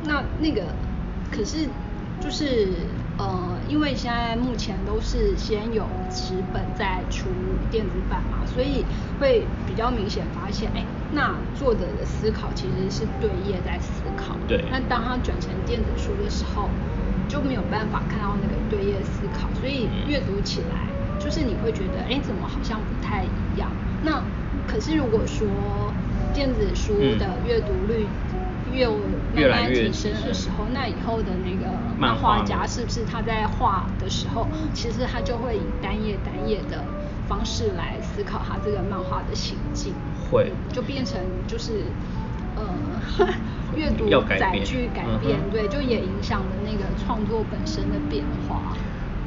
[0.05, 0.62] 那那个
[1.31, 1.66] 可是
[2.21, 2.68] 就是
[3.16, 7.29] 呃，因为现在目前都是先有纸本再出
[7.71, 8.85] 电子版嘛，所以
[9.18, 14.37] 会比较明显发现，哎，那作者的思考其实是对页在思考。
[14.47, 14.64] 对。
[14.71, 16.68] 那当他转成电子书的时候，
[17.29, 20.87] 就没有办法看到那个对页思考，所以阅读起来
[21.18, 23.28] 就是你会觉得，哎，怎么好像不太一
[23.59, 23.70] 样？
[24.02, 24.22] 那
[24.66, 25.92] 可是如果说
[26.35, 28.07] 电子书的阅读率，
[28.70, 28.87] 越
[29.35, 31.66] 慢慢提升的时候，那以后的那个
[31.98, 36.85] 漫画家是不是他在画的时候，其实他就会以单页单页的
[37.26, 39.94] 方式来思考他这个漫画的行径，
[40.31, 41.85] 会就变成就是
[42.57, 42.64] 呃
[43.74, 48.76] 阅读载具改变，对，就也影响了那个创作本身的变化。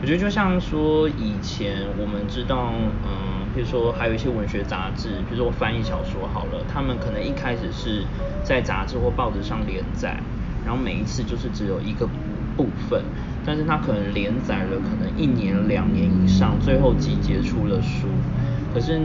[0.01, 2.73] 我觉得就像说以前我们知道，
[3.05, 8.03] 嗯，比如说还有一些文学杂志，比如说翻译小说好了，他们可能一开始是
[8.43, 10.19] 在杂志或报纸上连载，
[10.65, 12.07] 然后每一次就是只有一个
[12.57, 12.99] 部分，
[13.45, 18.07] 但是他可能连载了可能一年两年以上，最后集结出了书。
[18.73, 18.99] 可是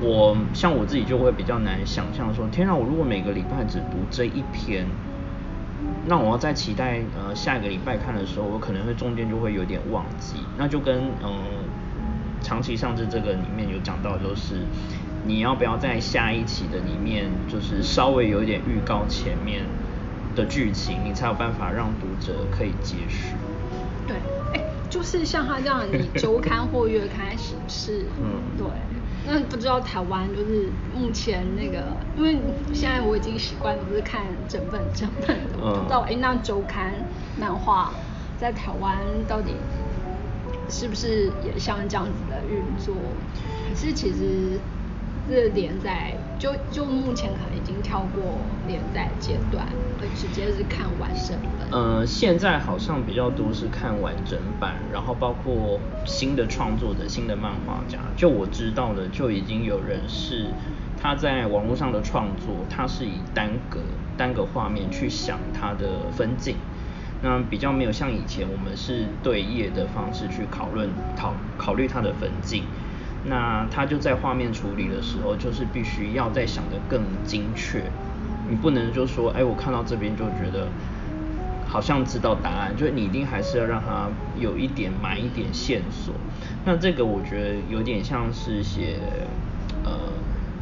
[0.00, 4.86] 我像我自己就会比较难想象说，天啊，我如果每个礼拜只读这一篇。
[6.06, 10.36] 那我要在期待呃下一个礼拜看的时候，我可能会中间就会有点忘记。
[10.56, 11.64] 那就跟嗯
[12.42, 14.54] 长期上志这个里面有讲到，就是
[15.26, 19.62] 你要不要在下一期的里面，就是稍微有一点预告前面
[20.34, 23.34] 的剧情，你才有办法让读者可以接续。
[24.08, 24.16] 对，
[24.54, 28.66] 哎，就是像他这样，你 周刊或月刊形式，嗯，对。
[29.26, 32.38] 那不知道台湾就是目前那个，因为
[32.72, 36.94] 现在我已经习惯都是看整本整本的，不知道哎那周刊
[37.38, 37.92] 漫画
[38.38, 39.54] 在台湾到底
[40.68, 42.94] 是不是也像这样子的运作？
[43.68, 44.58] 可是其实。
[45.30, 49.66] 是连载就就目前可能已经跳过连载阶段，
[50.00, 51.68] 会直接是看完整本。
[51.70, 60.46] 呃，现在好像比较多是看完整版，然后包括新的创作者、新的漫画家，就我知道的就已经有人是
[61.00, 63.80] 他在网络上的创作，他是以单个
[64.16, 66.56] 单个画面去想他的分镜，
[67.22, 72.64] 那比较没有像以前我们是对页的方式去讨论讨考虑他的分镜。
[73.24, 77.82] 那他就在画面处理的时候，就是必须要再想的更精确，
[78.48, 80.68] 你不能就说，哎，我看到这边就觉得
[81.66, 86.14] 好像知道答案，就是你一定还是要让他有一点埋一点线索。
[86.64, 88.98] 那这个我觉得有点像是写
[89.84, 89.92] 呃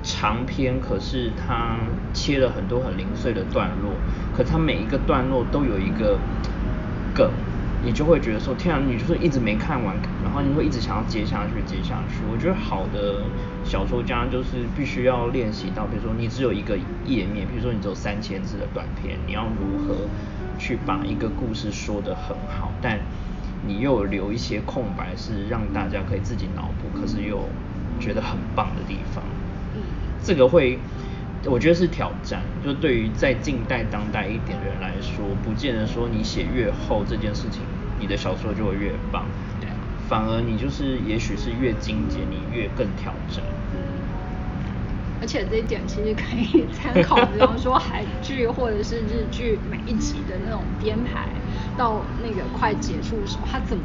[0.02, 1.76] 长篇，可是他
[2.12, 3.92] 切了很多很零碎的段落，
[4.36, 6.18] 可他每一个段落都有一个
[7.14, 7.30] 梗。
[7.80, 12.24] 你就会觉得说，天啊，你就是一直没看完，然后你会一直想要接下去，接下去。
[12.24, 13.22] 我觉得好的
[13.64, 19.94] 小说家就是必须要练习到，比如说你只有一个页面，比如说你只有三千字的短片，你要如何
[20.58, 22.98] 去把一个故事说得很好，但
[23.66, 27.40] 你又留一些空白，是让大家可以自己脑补，可是又
[28.00, 29.22] 觉得很棒的地方。
[29.76, 29.82] 嗯，
[30.24, 30.78] 这个会。
[31.44, 37.62] 我觉得是挑战，就对于在近代当代一点的人来说，不见得说你写越厚这件事情，
[38.00, 39.24] 你的小说就会越棒。
[39.60, 39.68] 对，
[40.08, 43.44] 反而你就是也许是越精简，你越更挑战。
[43.72, 43.78] 嗯。
[45.20, 51.28] 而且这一点其实可以参考，比方说韩剧或者是日剧每一集的那种编排，
[51.76, 53.84] 到那个快结束的时候，它怎么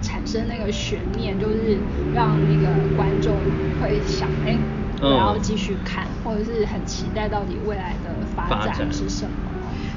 [0.00, 1.78] 产生那个悬念，就是
[2.14, 3.36] 让那个观众
[3.82, 4.56] 会想，哎。
[5.00, 9.30] 我要继续看，或者是很期待到底未来的发展是什么。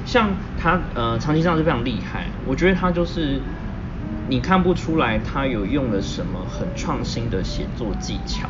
[0.06, 3.40] 像他呃，长期上是非常厉害，我觉得他就是
[4.28, 8.48] 你看不出来他有用了什么很创新的写作技巧，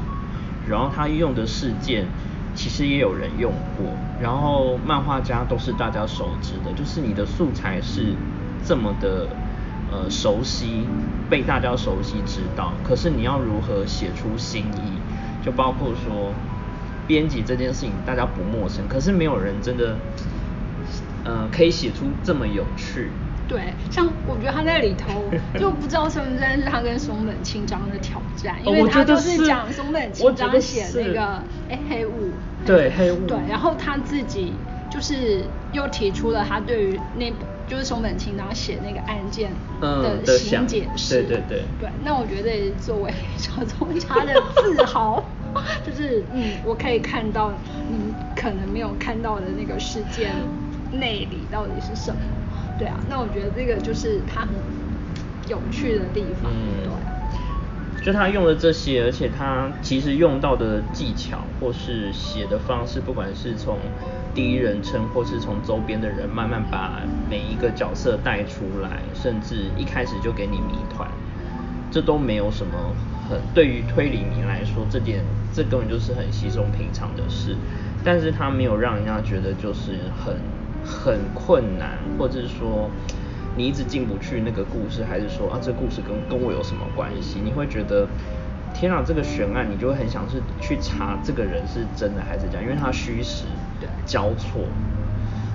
[0.68, 2.06] 然后他用的事件
[2.54, 3.86] 其实也有人用过，
[4.20, 8.14] 然后漫画家都是大家熟知的，就是你的素材是
[8.64, 9.28] 这么的
[9.92, 10.86] 呃熟悉，
[11.28, 14.98] 被大家熟悉知道，可是你要如何写出新意？
[15.44, 16.32] 就包括说
[17.06, 19.96] 编辑这件事情，大家不陌生，可是没有人真的，
[21.24, 23.10] 呃，可以写出这么有趣。
[23.48, 25.24] 对，像我觉得他在里头
[25.58, 32.32] 就不知道是不是真的是他跟松本清张的挑战，因为他都是讲松本清张写那个哎黑雾，
[32.64, 34.54] 对黑雾，对，然后他自己
[34.88, 37.32] 就是又提出了他对于那。
[37.70, 41.62] 就是松本清然后写那个案件的新解释，对对对。
[41.78, 45.22] 对，那我觉得作为 小作家的自豪，
[45.86, 47.52] 就是嗯，我可以看到
[47.88, 50.34] 你可能没有看到的那个事件
[50.90, 52.20] 内里到底是什么。
[52.76, 54.48] 对啊，那我觉得这个就是他很
[55.46, 56.50] 有趣的地方。
[56.82, 56.90] 对。
[58.02, 63.76] 就他用了这些，而且他其实用到的技巧或是写的方式，不管是从
[64.34, 71.08] 第一人称，或是从周边的人慢慢把每一个角色带出来，甚至一开始就给你谜团，
[71.90, 72.72] 这都没有什么
[73.28, 77.56] 很对于推理迷来说，这点这根本就是很稀松平常的事。
[78.02, 80.36] 但是他没有让人家觉得就是很
[80.84, 82.90] 很困难，或者是说。
[83.56, 87.40] 你一直进不去那个故事，还是说啊，这故事跟跟我有什么关系？
[87.44, 88.06] 你会觉得
[88.72, 93.46] 天啊，这个悬案，你就会很想是去查这个人是真的还是假，因为他虚实
[94.04, 94.62] 交错。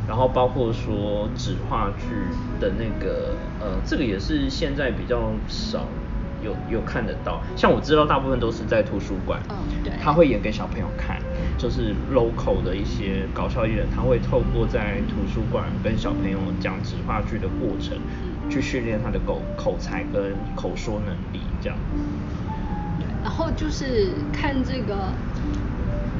[0.07, 2.15] 然后包括说纸话剧
[2.59, 5.87] 的那个，呃，这个也是现在比较少。
[6.43, 11.17] 有有看得到，像我知道大部分都是在图书馆，嗯，对，他会演给小朋友看，
[11.57, 17.97] 就是 local 的一些搞笑艺人，他会透过在图书馆跟小朋友讲纸话剧的过程，
[18.47, 21.75] 去训练他的口口才跟口说能力，这样。
[22.99, 25.09] 对，然后就是看这个。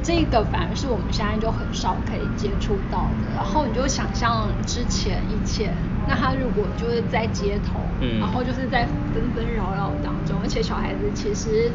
[0.05, 3.33] 这个反而是我们现在就很少可以接触到的。
[3.35, 5.73] 然后你就想象之前以前，
[6.07, 11.71] 那他如果就是在街头，嗯，然后就是在纷纷扰扰当中，而且小孩子其实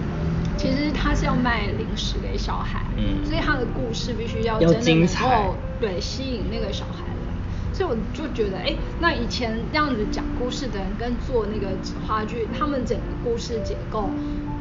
[0.56, 7.74] 其实他是要卖零食给小孩，嗯，所以他的故事必须要真的能够对吸引那个小孩来。
[7.74, 14.08] 所以我就觉得，哎，那以前这样子讲故事的人跟做那个纸花剧，他们整个故事结构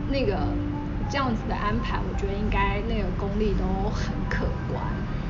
[0.09, 0.39] 那个。
[1.09, 4.83] 这样子的安排，我觉得应该那个功力都很可观，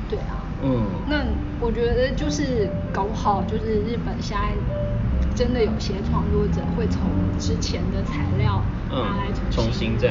[0.08, 0.44] 对啊。
[0.62, 0.84] 嗯。
[1.08, 1.24] 那
[1.58, 4.52] 我觉得就是搞不好，就是日本现在
[5.34, 7.08] 真的有些创作者会从
[7.38, 10.08] 之前的材料拿来重新再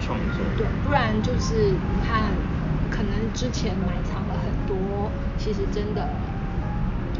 [0.00, 0.42] 创作。
[0.58, 2.34] 对，不然就是你看，
[2.90, 6.08] 可能之前埋藏了很多，其实真的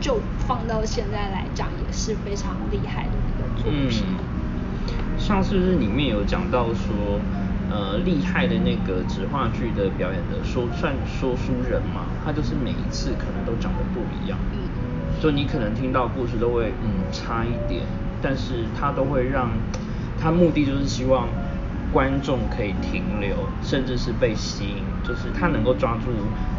[0.01, 4.05] 就放到现在来讲也是非常厉害的一个作品。
[4.09, 4.19] 嗯。
[5.19, 7.21] 像是不是里面有讲到说？
[7.73, 17.83] 呃，厉害的那个纸话剧的表演的说算说书人嘛，他就是每一次可能都讲的不一样，嗯，就你可能听到故事都会嗯差一点，
[18.20, 19.49] 但是他都会让
[20.20, 21.29] 他目的就是希望
[21.91, 26.11] 观众可以停留，甚至是被吸引，就是他能够抓住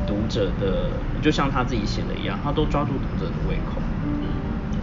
[0.07, 0.89] 读者的，
[1.21, 3.79] 就像他自己写的一样，他都抓住读者的胃口。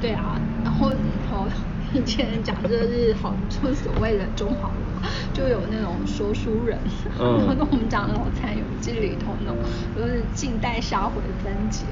[0.00, 0.92] 对啊，然后
[1.28, 1.46] 好
[1.92, 4.70] 以前讲这是好，就所谓的中华。
[5.32, 6.78] 就有那种说书人，
[7.18, 9.56] 然后跟我们讲《老残游记》里头那种，
[9.96, 11.86] 就是近代下回分解，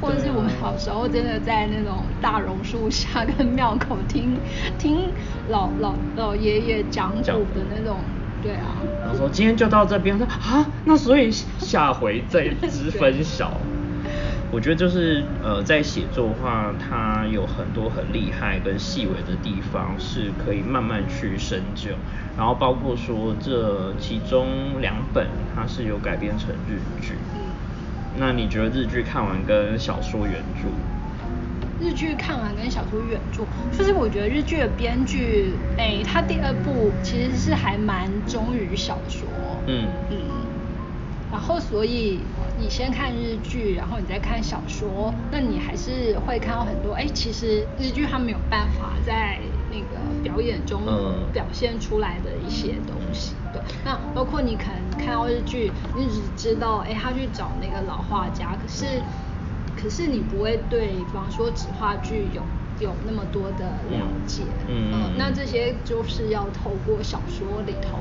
[0.00, 4.38] 或者是我们小时候真的在那种大榕树下跟庙口听
[4.78, 5.10] 听
[5.48, 7.98] 老老老爷爷讲古的那种，
[8.40, 8.76] 对啊。
[9.00, 13.50] 然后说今天就到这边，说啊，那所以下回再知分晓。
[14.52, 21.92] 我觉得就是呃，在写作的话，它有很多很厉害跟细微的地方，是可以慢慢去深究。
[22.36, 25.26] 然后包括说这其中两本，
[25.56, 27.14] 它是有改编成日剧。
[27.34, 27.40] 嗯。
[28.18, 30.68] 那你觉得日剧看完跟小说原著？
[31.80, 33.44] 日剧看完跟小说原著，
[33.76, 39.26] 就是我觉得日剧的编剧，哎，他第二部其实是还蛮忠于小说。
[39.66, 40.18] 嗯嗯。
[41.32, 42.20] 然后所以。
[42.54, 46.92] 你先看日剧，然后你再看小说，那你还是会看到很多。
[46.92, 49.40] 哎，其实日剧它没有办法在
[49.70, 50.84] 那个表演中
[51.32, 53.34] 表现出来的一些东西。
[53.52, 58.84] 对，那包括你可能看到日剧，你只知道，哎，他去找那个老画家，可是，
[59.74, 62.42] 可是你不会对，比方说纸画剧有
[62.80, 64.42] 有那么多的了解。
[64.68, 65.14] 嗯。
[65.16, 67.98] 那这些就是要透过小说里头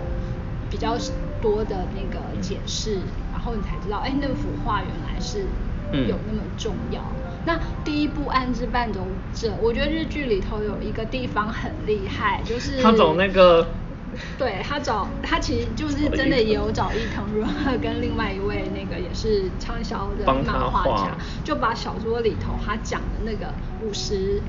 [0.70, 0.98] 比较
[1.42, 3.00] 多的那个解释。
[3.31, 5.40] 然后你才知道，哎，那幅画原来是
[6.08, 7.02] 有那么重要。
[7.46, 13.68] 那第一部《暗之伴走者》，我觉得日剧里头有一个地方很厉害，就是他找那个，
[14.38, 24.40] 对他找他其实就是真的也有找伊藤润二跟另外一位那个也是畅销的漫画家，就把小说里头他讲的那个五十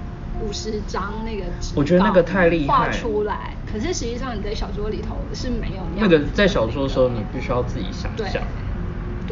[0.44, 3.56] 五十张那个纸，我觉得那个太厉害，画出来。
[3.72, 8.42] 可是实际上你在小说里头是没有那个在小说的时候你必须要自己想象。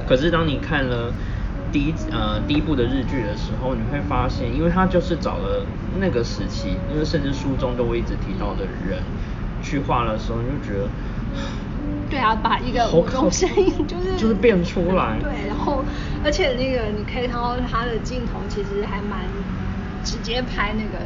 [0.07, 1.12] 可是当你看了
[1.72, 5.64] 第一呃第一部的日剧的时候，你会发现，因为他就是找了
[6.01, 9.03] 那个时期，因为甚至书中都会一直提到的人
[9.62, 10.88] 去画的时候，你就觉得，
[12.11, 15.84] 对啊，把一个某种声音就是就是变出来，对，然后
[16.24, 19.20] 而且那个你可以看到他的镜头其实还蛮
[20.03, 20.99] 直接拍那个。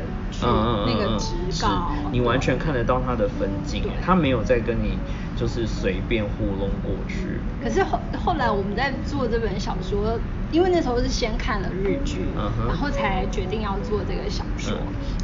[0.43, 1.33] 嗯那个直
[1.63, 4.99] 稿，你完全看得到他的分镜，他没有在跟你
[5.37, 7.41] 就是随便糊弄过去。
[7.63, 10.19] 可是后后来我们在做这本小说，
[10.51, 12.27] 因为那时候是先看了日剧，
[12.67, 14.77] 然后才决定要做这个小说。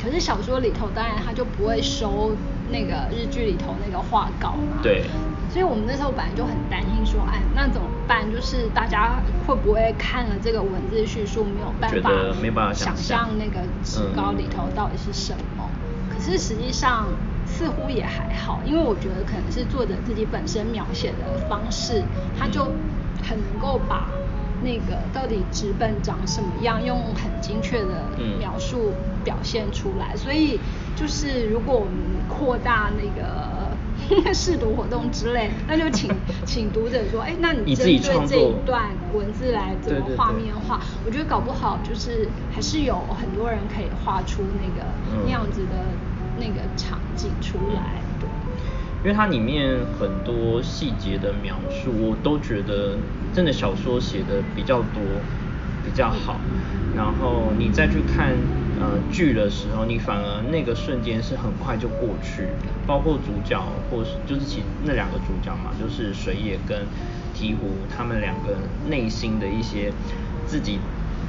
[0.02, 2.32] 可是小说里头当然他就不会收
[2.70, 4.80] 那个日剧里头那个画稿嘛。
[4.82, 5.04] 对。
[5.52, 8.30] 所以我们那时候本来就很担心说，哎，那怎么办？
[8.30, 15.68] 就是大家会不会看了这个文字叙述没有办法，没办法想象那个纸稿里头到底是什么？
[16.08, 17.08] 可是实际上
[17.60, 22.02] 似乎也还好，因为我觉得可能是作者自己本身描写的方式，
[22.38, 22.64] 他就
[23.22, 24.08] 很能够把。
[24.62, 28.04] 那个到底纸本长什么样，用很精确的
[28.38, 28.92] 描述
[29.24, 30.14] 表现出来。
[30.14, 30.60] 所以
[30.94, 31.94] 就是如果我们
[32.28, 37.98] 扩大那个 试读活动之类，那就请 请读者说，哎，那你针对
[38.28, 40.78] 这一段文字来怎么画面化？
[41.06, 44.86] 我觉得搞不好就是还是有很多人可以画出那个
[45.24, 45.86] 那样子的
[46.40, 47.82] 那个场景出来。
[49.02, 52.98] 因为它里面很多细节的描述，我都觉得
[53.34, 55.02] 真的小说写的比较多，
[55.82, 56.38] 比较好。
[56.94, 58.34] 然后你再去看
[58.78, 62.48] 呃剧的时候，你反而那个瞬间是很快就过去。
[62.86, 66.84] 包括主角或是就是其那两个主角嘛，就是水野跟
[67.34, 67.56] 鹈鹕
[67.88, 68.58] 他们两个
[68.90, 69.90] 内心的一些
[70.44, 70.78] 自己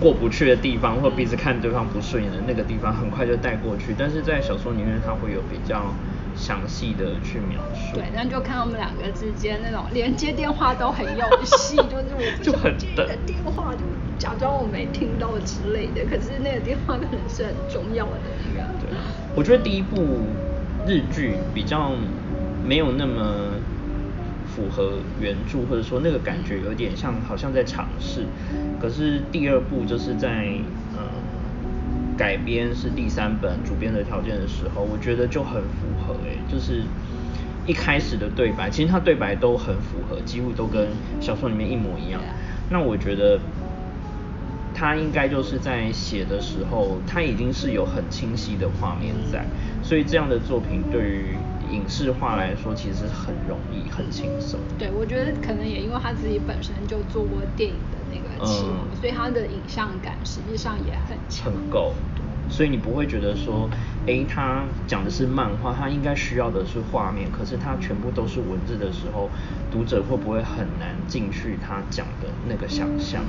[0.02, 3.96] 过不去的地方，或彼此看对方不顺眼的那个地方，很快就带过去。
[3.98, 5.94] 但是在小说里面，它会有比较。
[6.34, 13.80] 详细的去描述，对，那就看他们两个之间那种连接电话都很用心， 就是我就很接的电话，就
[14.18, 16.06] 假装我没听到之类的。
[16.10, 18.14] 可是那个电话可能是很重要的
[18.48, 18.66] 那个。
[18.80, 18.98] 对，
[19.36, 20.20] 我觉得第一部
[20.88, 21.92] 日剧比较
[22.66, 23.52] 没有那么
[24.62, 28.26] 符合原著，或者说那个感觉有点像好像在尝试。
[28.80, 30.54] 可是第二部就是在
[30.96, 31.02] 呃。
[32.18, 36.84] 改编是第三本主编的条件的时候，我觉得就很符合哎，就是
[37.66, 40.90] 一开始的对白，其实他对白都很符合，几乎都跟
[41.20, 42.22] 小说里面一模一样。
[42.70, 43.40] 那我觉得
[44.76, 49.44] 他应该就是在写的时候，他已经是有很清晰的画面在，
[49.82, 51.36] 所以这样的作品对于
[51.72, 54.60] 影视化来说，其实很容易、很轻松。
[54.78, 58.66] 对，我觉得可能也因为他自己本身就做过电影的那个期
[59.00, 61.46] 所以他的影像感实际上也很强。
[61.52, 61.94] 很够。
[62.50, 63.70] 所以你不会觉得说，
[64.06, 69.30] 哎，他讲的是漫画，他应该需要的是画面，可是他全部都是文字的时候，
[69.72, 73.24] 读者会不会很难进去他讲的那个想象？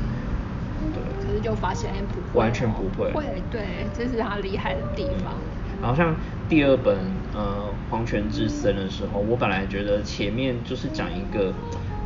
[0.92, 1.00] 对。
[1.24, 2.40] 可是就发现不会。
[2.40, 3.12] 完全不会。
[3.12, 5.34] 会，对，这是他厉害的地方。
[5.34, 6.14] 然后像
[6.48, 6.96] 第二本
[7.34, 11.52] 呃《黄泉之森》的时候，我本来觉得前面就是讲一个。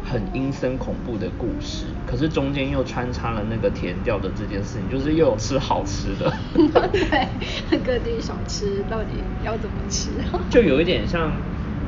[0.08, 6.32] 很阴森恐怖的故事，可是中间又穿插了那个甜调的这件事情，就是又有吃好吃的。
[6.54, 10.10] 对，各地小吃到底要怎么吃？
[10.48, 11.32] 就有一点像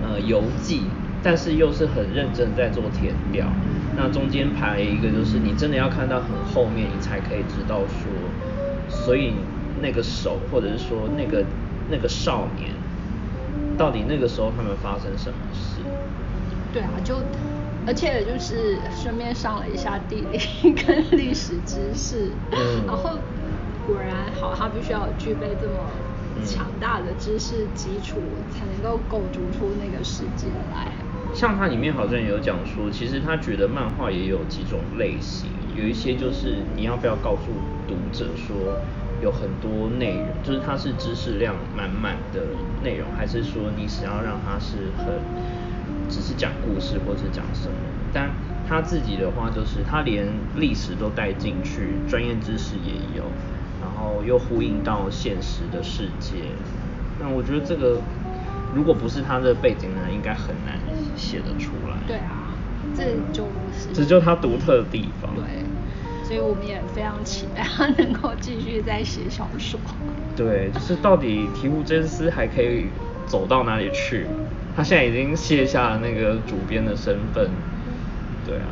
[0.03, 0.83] 呃游记，
[1.23, 3.47] 但是又是很认真在做甜调。
[3.97, 8.11] 那中间排一个，就是你真的要看到很后面，你才可以知道说，
[8.89, 9.35] 所以
[9.81, 11.45] 那个手或者是说那个
[11.91, 12.71] 那个少年，
[13.77, 15.83] 到底那个时候他们发生什么事？
[16.73, 17.17] 对啊，就。
[17.87, 20.39] 而且就是顺便上了一下地理
[20.75, 22.33] 跟历史知识，
[22.87, 23.17] 然后
[23.87, 25.89] 果然好，他必须要具备这么
[26.45, 28.21] 强大的知识基础，
[28.51, 30.93] 才能够构筑出那个世界来。
[31.33, 37.45] 像它里面好像有讲说，其实他觉得漫画也有几种类型，有一些就是你要不要告诉
[37.87, 38.77] 读者说
[39.23, 42.43] 有很多内容，就是它是知识量满满的
[42.83, 45.15] 内容，还是说你想要让它是很。
[46.11, 47.75] 只是讲故事或者讲什么，
[48.15, 48.31] 但
[48.67, 53.25] 他自己的话就是他连历史都带进去，专业知识也有，
[53.83, 56.45] 然后又呼应到现实的世界。
[57.21, 58.01] 那我觉得这个
[58.75, 60.79] 如果不是他的背景呢，应该很难
[61.15, 61.99] 写得出来。
[62.07, 62.57] 对啊，
[62.97, 65.35] 这就是这就他独特的地方。
[65.35, 65.45] 对，
[66.29, 69.81] 所以我们也非常期待他能够继续再写小说。
[70.37, 72.91] 对，就是到底提姆真司还可以
[73.25, 74.27] 走到哪里去？
[74.77, 77.49] 他现在已经卸下了那个主编的身份，
[78.47, 78.69] 对啊。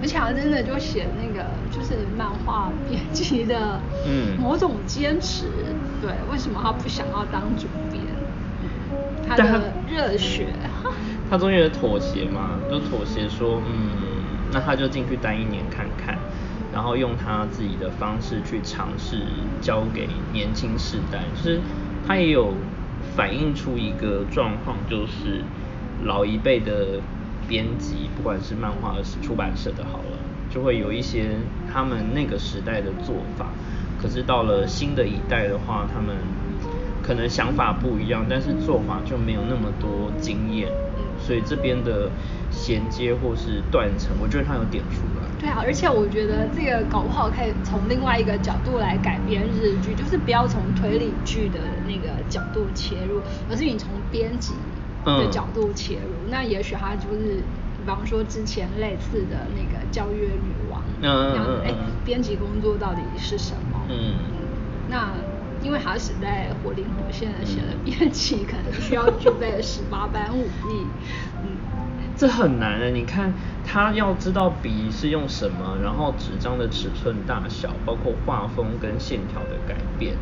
[0.00, 3.80] 而且他真的就写那个就是漫画编辑的
[4.38, 5.46] 某种坚持，
[6.00, 8.04] 对，为什么他不想要当主编？
[9.26, 10.46] 他的热血。
[11.28, 13.90] 他终于妥协嘛，就妥协说，嗯，
[14.52, 16.16] 那他就进去待一年看看，
[16.72, 19.22] 然后用他自己的方式去尝试
[19.60, 21.60] 教给年轻世代，就是
[22.06, 22.54] 他也有。
[23.14, 25.42] 反映出一个状况，就是
[26.04, 27.00] 老一辈的
[27.48, 30.18] 编辑，不管是漫画还是出版社的，好了，
[30.50, 31.30] 就会有一些
[31.72, 33.46] 他们那个时代的做法。
[34.00, 36.16] 可是到了新的一代的话，他们
[37.02, 40.68] 可能想法不一样，但是做法就没有那么多经验。
[41.20, 42.10] 所以这边的
[42.50, 45.28] 衔接或是断层，我觉得它有点出来。
[45.38, 54.54] 对啊，而且我觉得这个搞不好可以从另外一个角度来改编日剧，就是不要从推理剧的那个角度切入，而是你从编辑
[55.04, 56.28] 的角度切入。
[56.28, 57.36] 那也许它就是，
[57.78, 63.80] 比方说之前类似的那个教育女王，嗯嗯嗯，哎，编辑工作到底是什么？
[63.88, 64.14] 嗯，
[64.88, 65.12] 那。
[65.62, 70.86] 因为他实在活灵活现的写的编辑，可能需要具备十八般武艺。
[71.42, 71.56] 嗯，
[72.16, 72.90] 这很难的。
[72.90, 73.32] 你看
[73.64, 80.16] 他要知道笔是用什么，然后纸张的尺寸大小，包括画风跟线条的改变，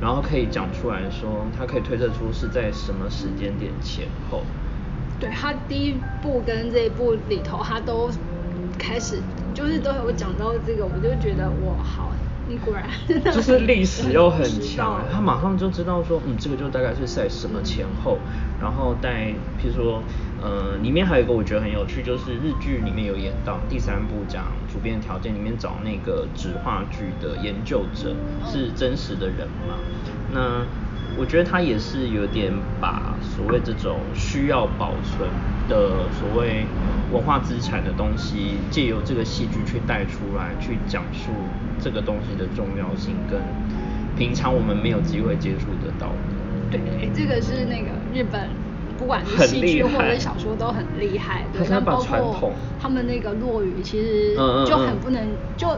[0.00, 4.42] 然后可以讲出来说，他可以推测出是在什么时间点前后。
[5.20, 8.10] 对他第一部跟这一部里头，他都
[8.78, 9.20] 开始
[9.54, 12.10] 就是都有讲到这个，我就觉得我好。
[12.46, 12.86] 你果然
[13.32, 18.18] 就是历史又很强， 他马上就知道说，嗯，这个就大概是在什么前后，
[18.60, 20.02] 然后在譬如说，
[20.42, 28.14] 呃，里面还有一个我觉得很有趣，就是日剧里面有演到第三部讲主编条件里面找那个纸话剧的研究者
[28.44, 29.76] 是真实的人嘛，
[30.32, 30.66] 那。
[31.16, 35.28] 我觉得他也是有点把所谓这种需要保存
[35.68, 36.66] 的所谓
[37.12, 41.30] 文化资产的东西，借由这个戏剧去带出来，去讲述
[41.80, 43.40] 这个东西的重要性，跟
[44.16, 46.14] 平常我们没有机会接触得到的。
[46.70, 48.50] 对，这个是那个日本，
[48.98, 51.44] 不管是戏剧或者小说都很厉害。
[51.52, 54.34] 对，他包括他们那个落语，其实
[54.66, 55.68] 就很不能就。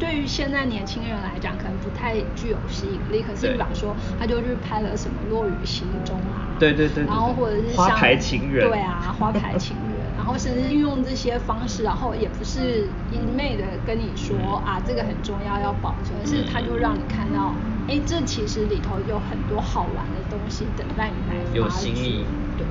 [0.00, 3.22] 对于现在年轻人来讲，可能不太具有吸引力。
[3.22, 17.52] 可是比方说，他就去拍了什么《落雨心中》啊，对对对，然后或者是花牌情人，对啊，花牌情人，然后甚至运用这些方式，然后也不是一昧的跟你说啊，这个很重要要保存，是他就让你看到，
[17.86, 22.24] 哎，这其实里头有很多好玩的东西等待你来有新意。
[22.56, 22.66] 对，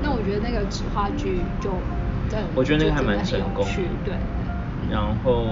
[0.00, 1.70] 那我觉得那个纸画剧就，
[2.54, 3.66] 我觉得那个还蛮成功，
[4.04, 4.14] 对，
[4.88, 5.44] 然后。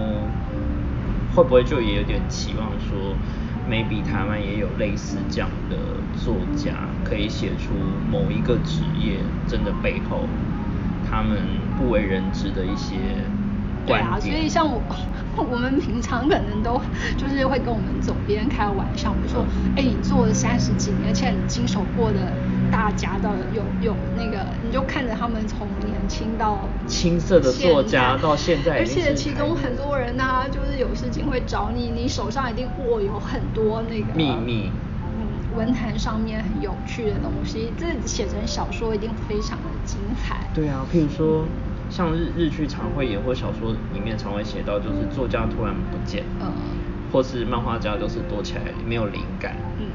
[1.34, 3.16] 会不会就也有点期望说
[3.68, 5.76] ，maybe 台湾也有类似这样的
[6.24, 6.72] 作家，
[7.04, 7.74] 可以写出
[8.10, 9.18] 某一个职业
[9.48, 10.28] 真的背后，
[11.10, 11.38] 他们
[11.76, 12.94] 不为人知的一些
[13.86, 14.80] 对啊，所以像我
[15.36, 16.80] 我们平常可能都
[17.16, 19.44] 就是会跟我们总编开玩笑，说，
[19.76, 22.32] 哎，你做了三十几年，而且你经手过的。
[22.70, 26.58] 大家的有有那个，你就看着他们从年轻到
[26.88, 34.72] 青涩的作家到现在，而且其中很多人呢，就是有事情会找你，你手上一定握有很多那个秘密，
[35.04, 40.38] 嗯，文坛上面很有趣的东西，这写成小说一定非常的精彩。
[40.52, 41.44] 对啊，譬如说
[41.88, 46.50] 像日日剧常会演或小说里面常会写到，就是作家突然不见，嗯，
[47.14, 49.86] 或是漫画家都是躲起来没有灵感，嗯，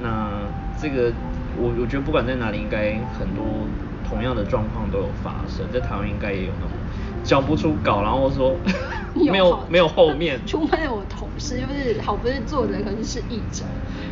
[0.00, 0.40] 那
[0.80, 1.12] 这个。
[1.54, 3.44] 我我觉得不管在哪里，应该很多
[4.08, 5.70] 同样的状况都有发生。
[5.70, 6.70] 在台湾应该也有那种
[7.22, 8.56] 交不出稿，然后说
[9.30, 10.40] 没有没有后面。
[10.48, 11.04] 出卖我
[11.42, 13.64] 同事就是好不是作者，可能是译者，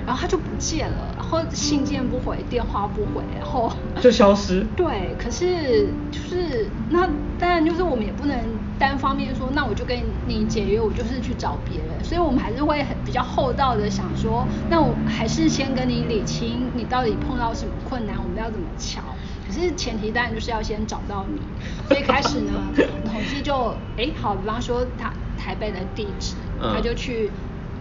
[0.04, 4.66] 然后他就不见了，然后信件不回，电话不回，然后就消失。
[4.76, 7.08] 对，可是就是那
[7.38, 8.36] 当然就是我们也不能。
[8.80, 9.94] 单方面说，那我就跟
[10.26, 19.02] 你解约，我就是去找别人，所以我们还是会很比较厚道的想说，那我还是先跟你理清，你到底碰到什么困难，我们要怎么瞧。
[19.46, 21.42] 可是前提当然就是要先找到你，
[21.88, 22.52] 所以开始呢，
[23.04, 25.12] 统计就哎好，比方说他
[25.42, 27.30] 台北的地址，他就去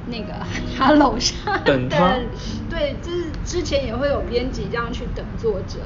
[0.07, 0.33] 那个
[0.77, 2.15] 他楼上等他，
[2.69, 5.79] 对，就是之前也会有编辑这样去等作者。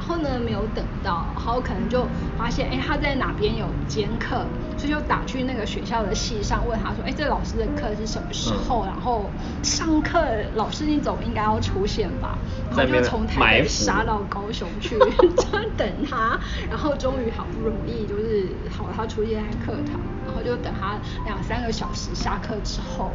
[0.00, 4.46] 然后呢，没有等到，然后可能就发现，哎，他在哪边有兼课，
[4.78, 8.86] 所以就打去那个学校的系上问他说，哎，这老师的课是什么时候？
[8.86, 9.30] 然后
[9.62, 10.18] 上课
[10.54, 12.38] 老师你总应该要出现吧？
[12.70, 14.98] 然后就从台北杀到高雄去，
[15.36, 16.40] 就等他。
[16.70, 23.12] 然后终于好不容易就是好，他出现在课堂，然后就等他两三个小时下课之后，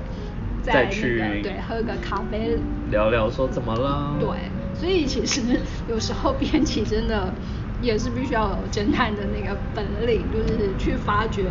[0.61, 2.59] 再去对喝个咖啡
[2.91, 4.17] 聊聊说怎么了？
[4.19, 4.38] 对。
[4.80, 5.41] 所以其实
[5.88, 7.34] 有时候编辑真的
[7.82, 11.43] 也是必须要有侦探的那个本领，就是去发掘，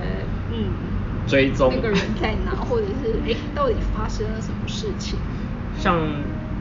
[0.52, 0.70] 嗯，
[1.26, 5.18] 追踪那个人在哪，或者是哎，到底发生了什么事情。
[5.80, 6.00] 像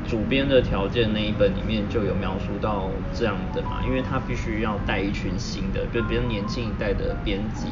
[0.08, 7.68] 主编的条件那一本里面就有描述到这样的嘛，因为他必须要带一群新的，就比较年轻一代的编辑，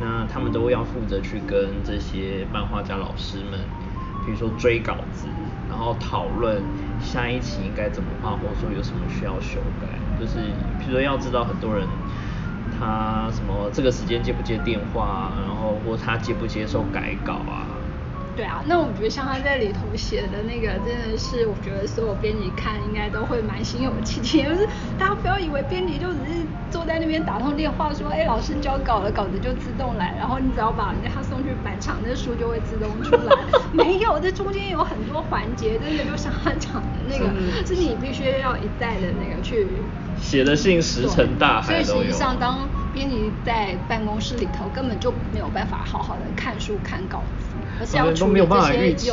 [0.00, 3.60] 那他们都要负责去跟这些漫画家老师们，
[4.24, 5.26] 比如说追稿子。
[5.74, 6.62] 然后讨论
[7.00, 10.38] 下一期应该怎么画，或者说有什么需要修改，就是
[10.78, 11.88] 比如说要知道很多人
[12.78, 17.73] 他什么这个时间接不接电话，然后或他接不接受改稿啊，
[18.36, 24.42] 对啊，那我觉得像他在里头写的那个，真的是我觉得所有编辑看应该都会蛮心有戚戚。
[24.44, 24.66] 就是
[24.98, 33.32] 大家不要以为编辑就只是坐在那边打通电话说，哎，老师交稿了，稿子就自动来，然后你只要把他送去板场，那书就会自动出来。
[33.72, 37.32] 没有，这中间有很多环节，真的就像他讲的那个，
[37.64, 39.66] 是你必须要一再的那个去
[40.20, 41.82] 写的信石沉大海。
[41.84, 47.53] 所以实际上，当编辑在办公室里头，根本就没有办法好好的看书看稿子。
[48.18, 49.10] 都没有办法预期，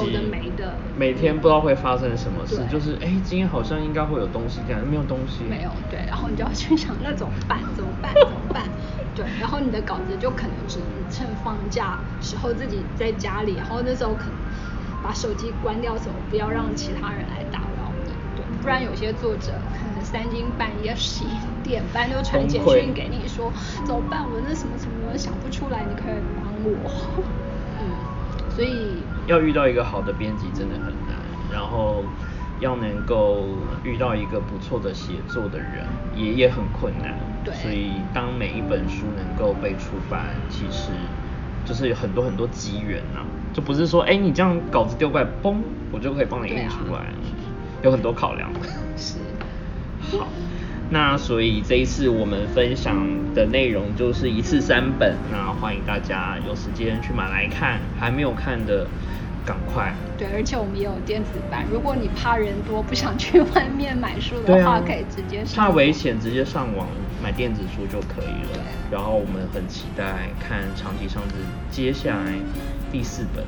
[0.95, 5.43] 每天不知道会发生什么事，就是哎，今天好像应该会有东西，但没有东西。
[5.43, 7.59] 没有，对，然后你就要去想那怎么办？
[7.76, 8.14] 怎么办？
[8.14, 8.64] 怎么办？
[9.16, 14.34] 对，然后你的稿子就可能只能趁放假时候自己在家里，然后那时候可能
[15.03, 18.12] 把手机关掉，怎么不要让其他人来打扰你？
[18.36, 21.30] 对，不然有些作者可能三更半夜十一
[21.64, 23.51] 点半就传简讯给你说
[23.86, 24.24] 怎么办？
[24.32, 26.91] 我那什么什么想不出来，你可以帮我。
[28.62, 31.18] 所以要遇到一个好的编辑真的很难，
[31.51, 32.03] 然后
[32.59, 35.84] 要能够遇到一个不错的写作的人
[36.16, 37.18] 也也很困难。
[37.43, 37.51] 对。
[37.55, 40.91] 所以当每一本书能够被出版，其实
[41.66, 45.55] 就是有很多很多机缘呐，就不是说哎你这样稿子丢过来，嘣，
[45.91, 47.07] 我就可以帮你印出来，
[47.82, 48.47] 有很多考量。
[48.95, 49.18] 是。
[50.20, 50.28] 好。
[50.93, 58.85] 那所以这一次我们分享的内容就是一次三本，那欢迎大家有时间去买来看，还没有看的
[59.45, 59.93] 赶快。
[60.17, 66.85] 对，而且我们也有电子版，如果你怕人多不想去外面买书的话，可以直接怕危险直接上网
[67.23, 68.59] 买电子书就可以了。
[68.91, 71.35] 然后我们很期待看长期上子
[71.71, 72.33] 接下来
[72.91, 73.45] 第四本，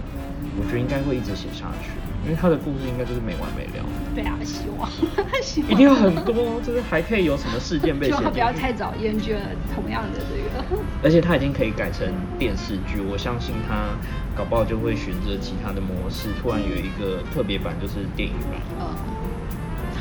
[0.57, 1.89] 我觉得应该会一直写下去。
[2.23, 3.85] 因为他的故事应该就是没完没了。
[4.15, 4.89] 对啊，希望，
[5.41, 5.71] 希望。
[5.71, 8.11] 一定有很多，就是还可以有什么事件被写。
[8.11, 9.35] 希望他不要太早厌倦
[9.75, 10.81] 同样的这个。
[11.03, 12.07] 而且他已经可以改成
[12.39, 13.95] 电视剧，我相信他
[14.35, 18.61] 搞不好就会选择其他的模式，突然有一个特别版就是电影版。
[18.79, 18.85] 嗯，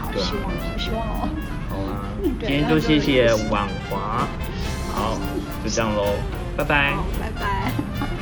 [0.00, 1.28] 好希望，好希望哦。
[1.68, 2.06] 好啦，
[2.40, 4.28] 今天就谢谢婉华。
[4.94, 5.18] 好，
[5.64, 6.04] 就这样喽，
[6.56, 6.94] 拜拜。
[7.18, 8.21] 拜拜。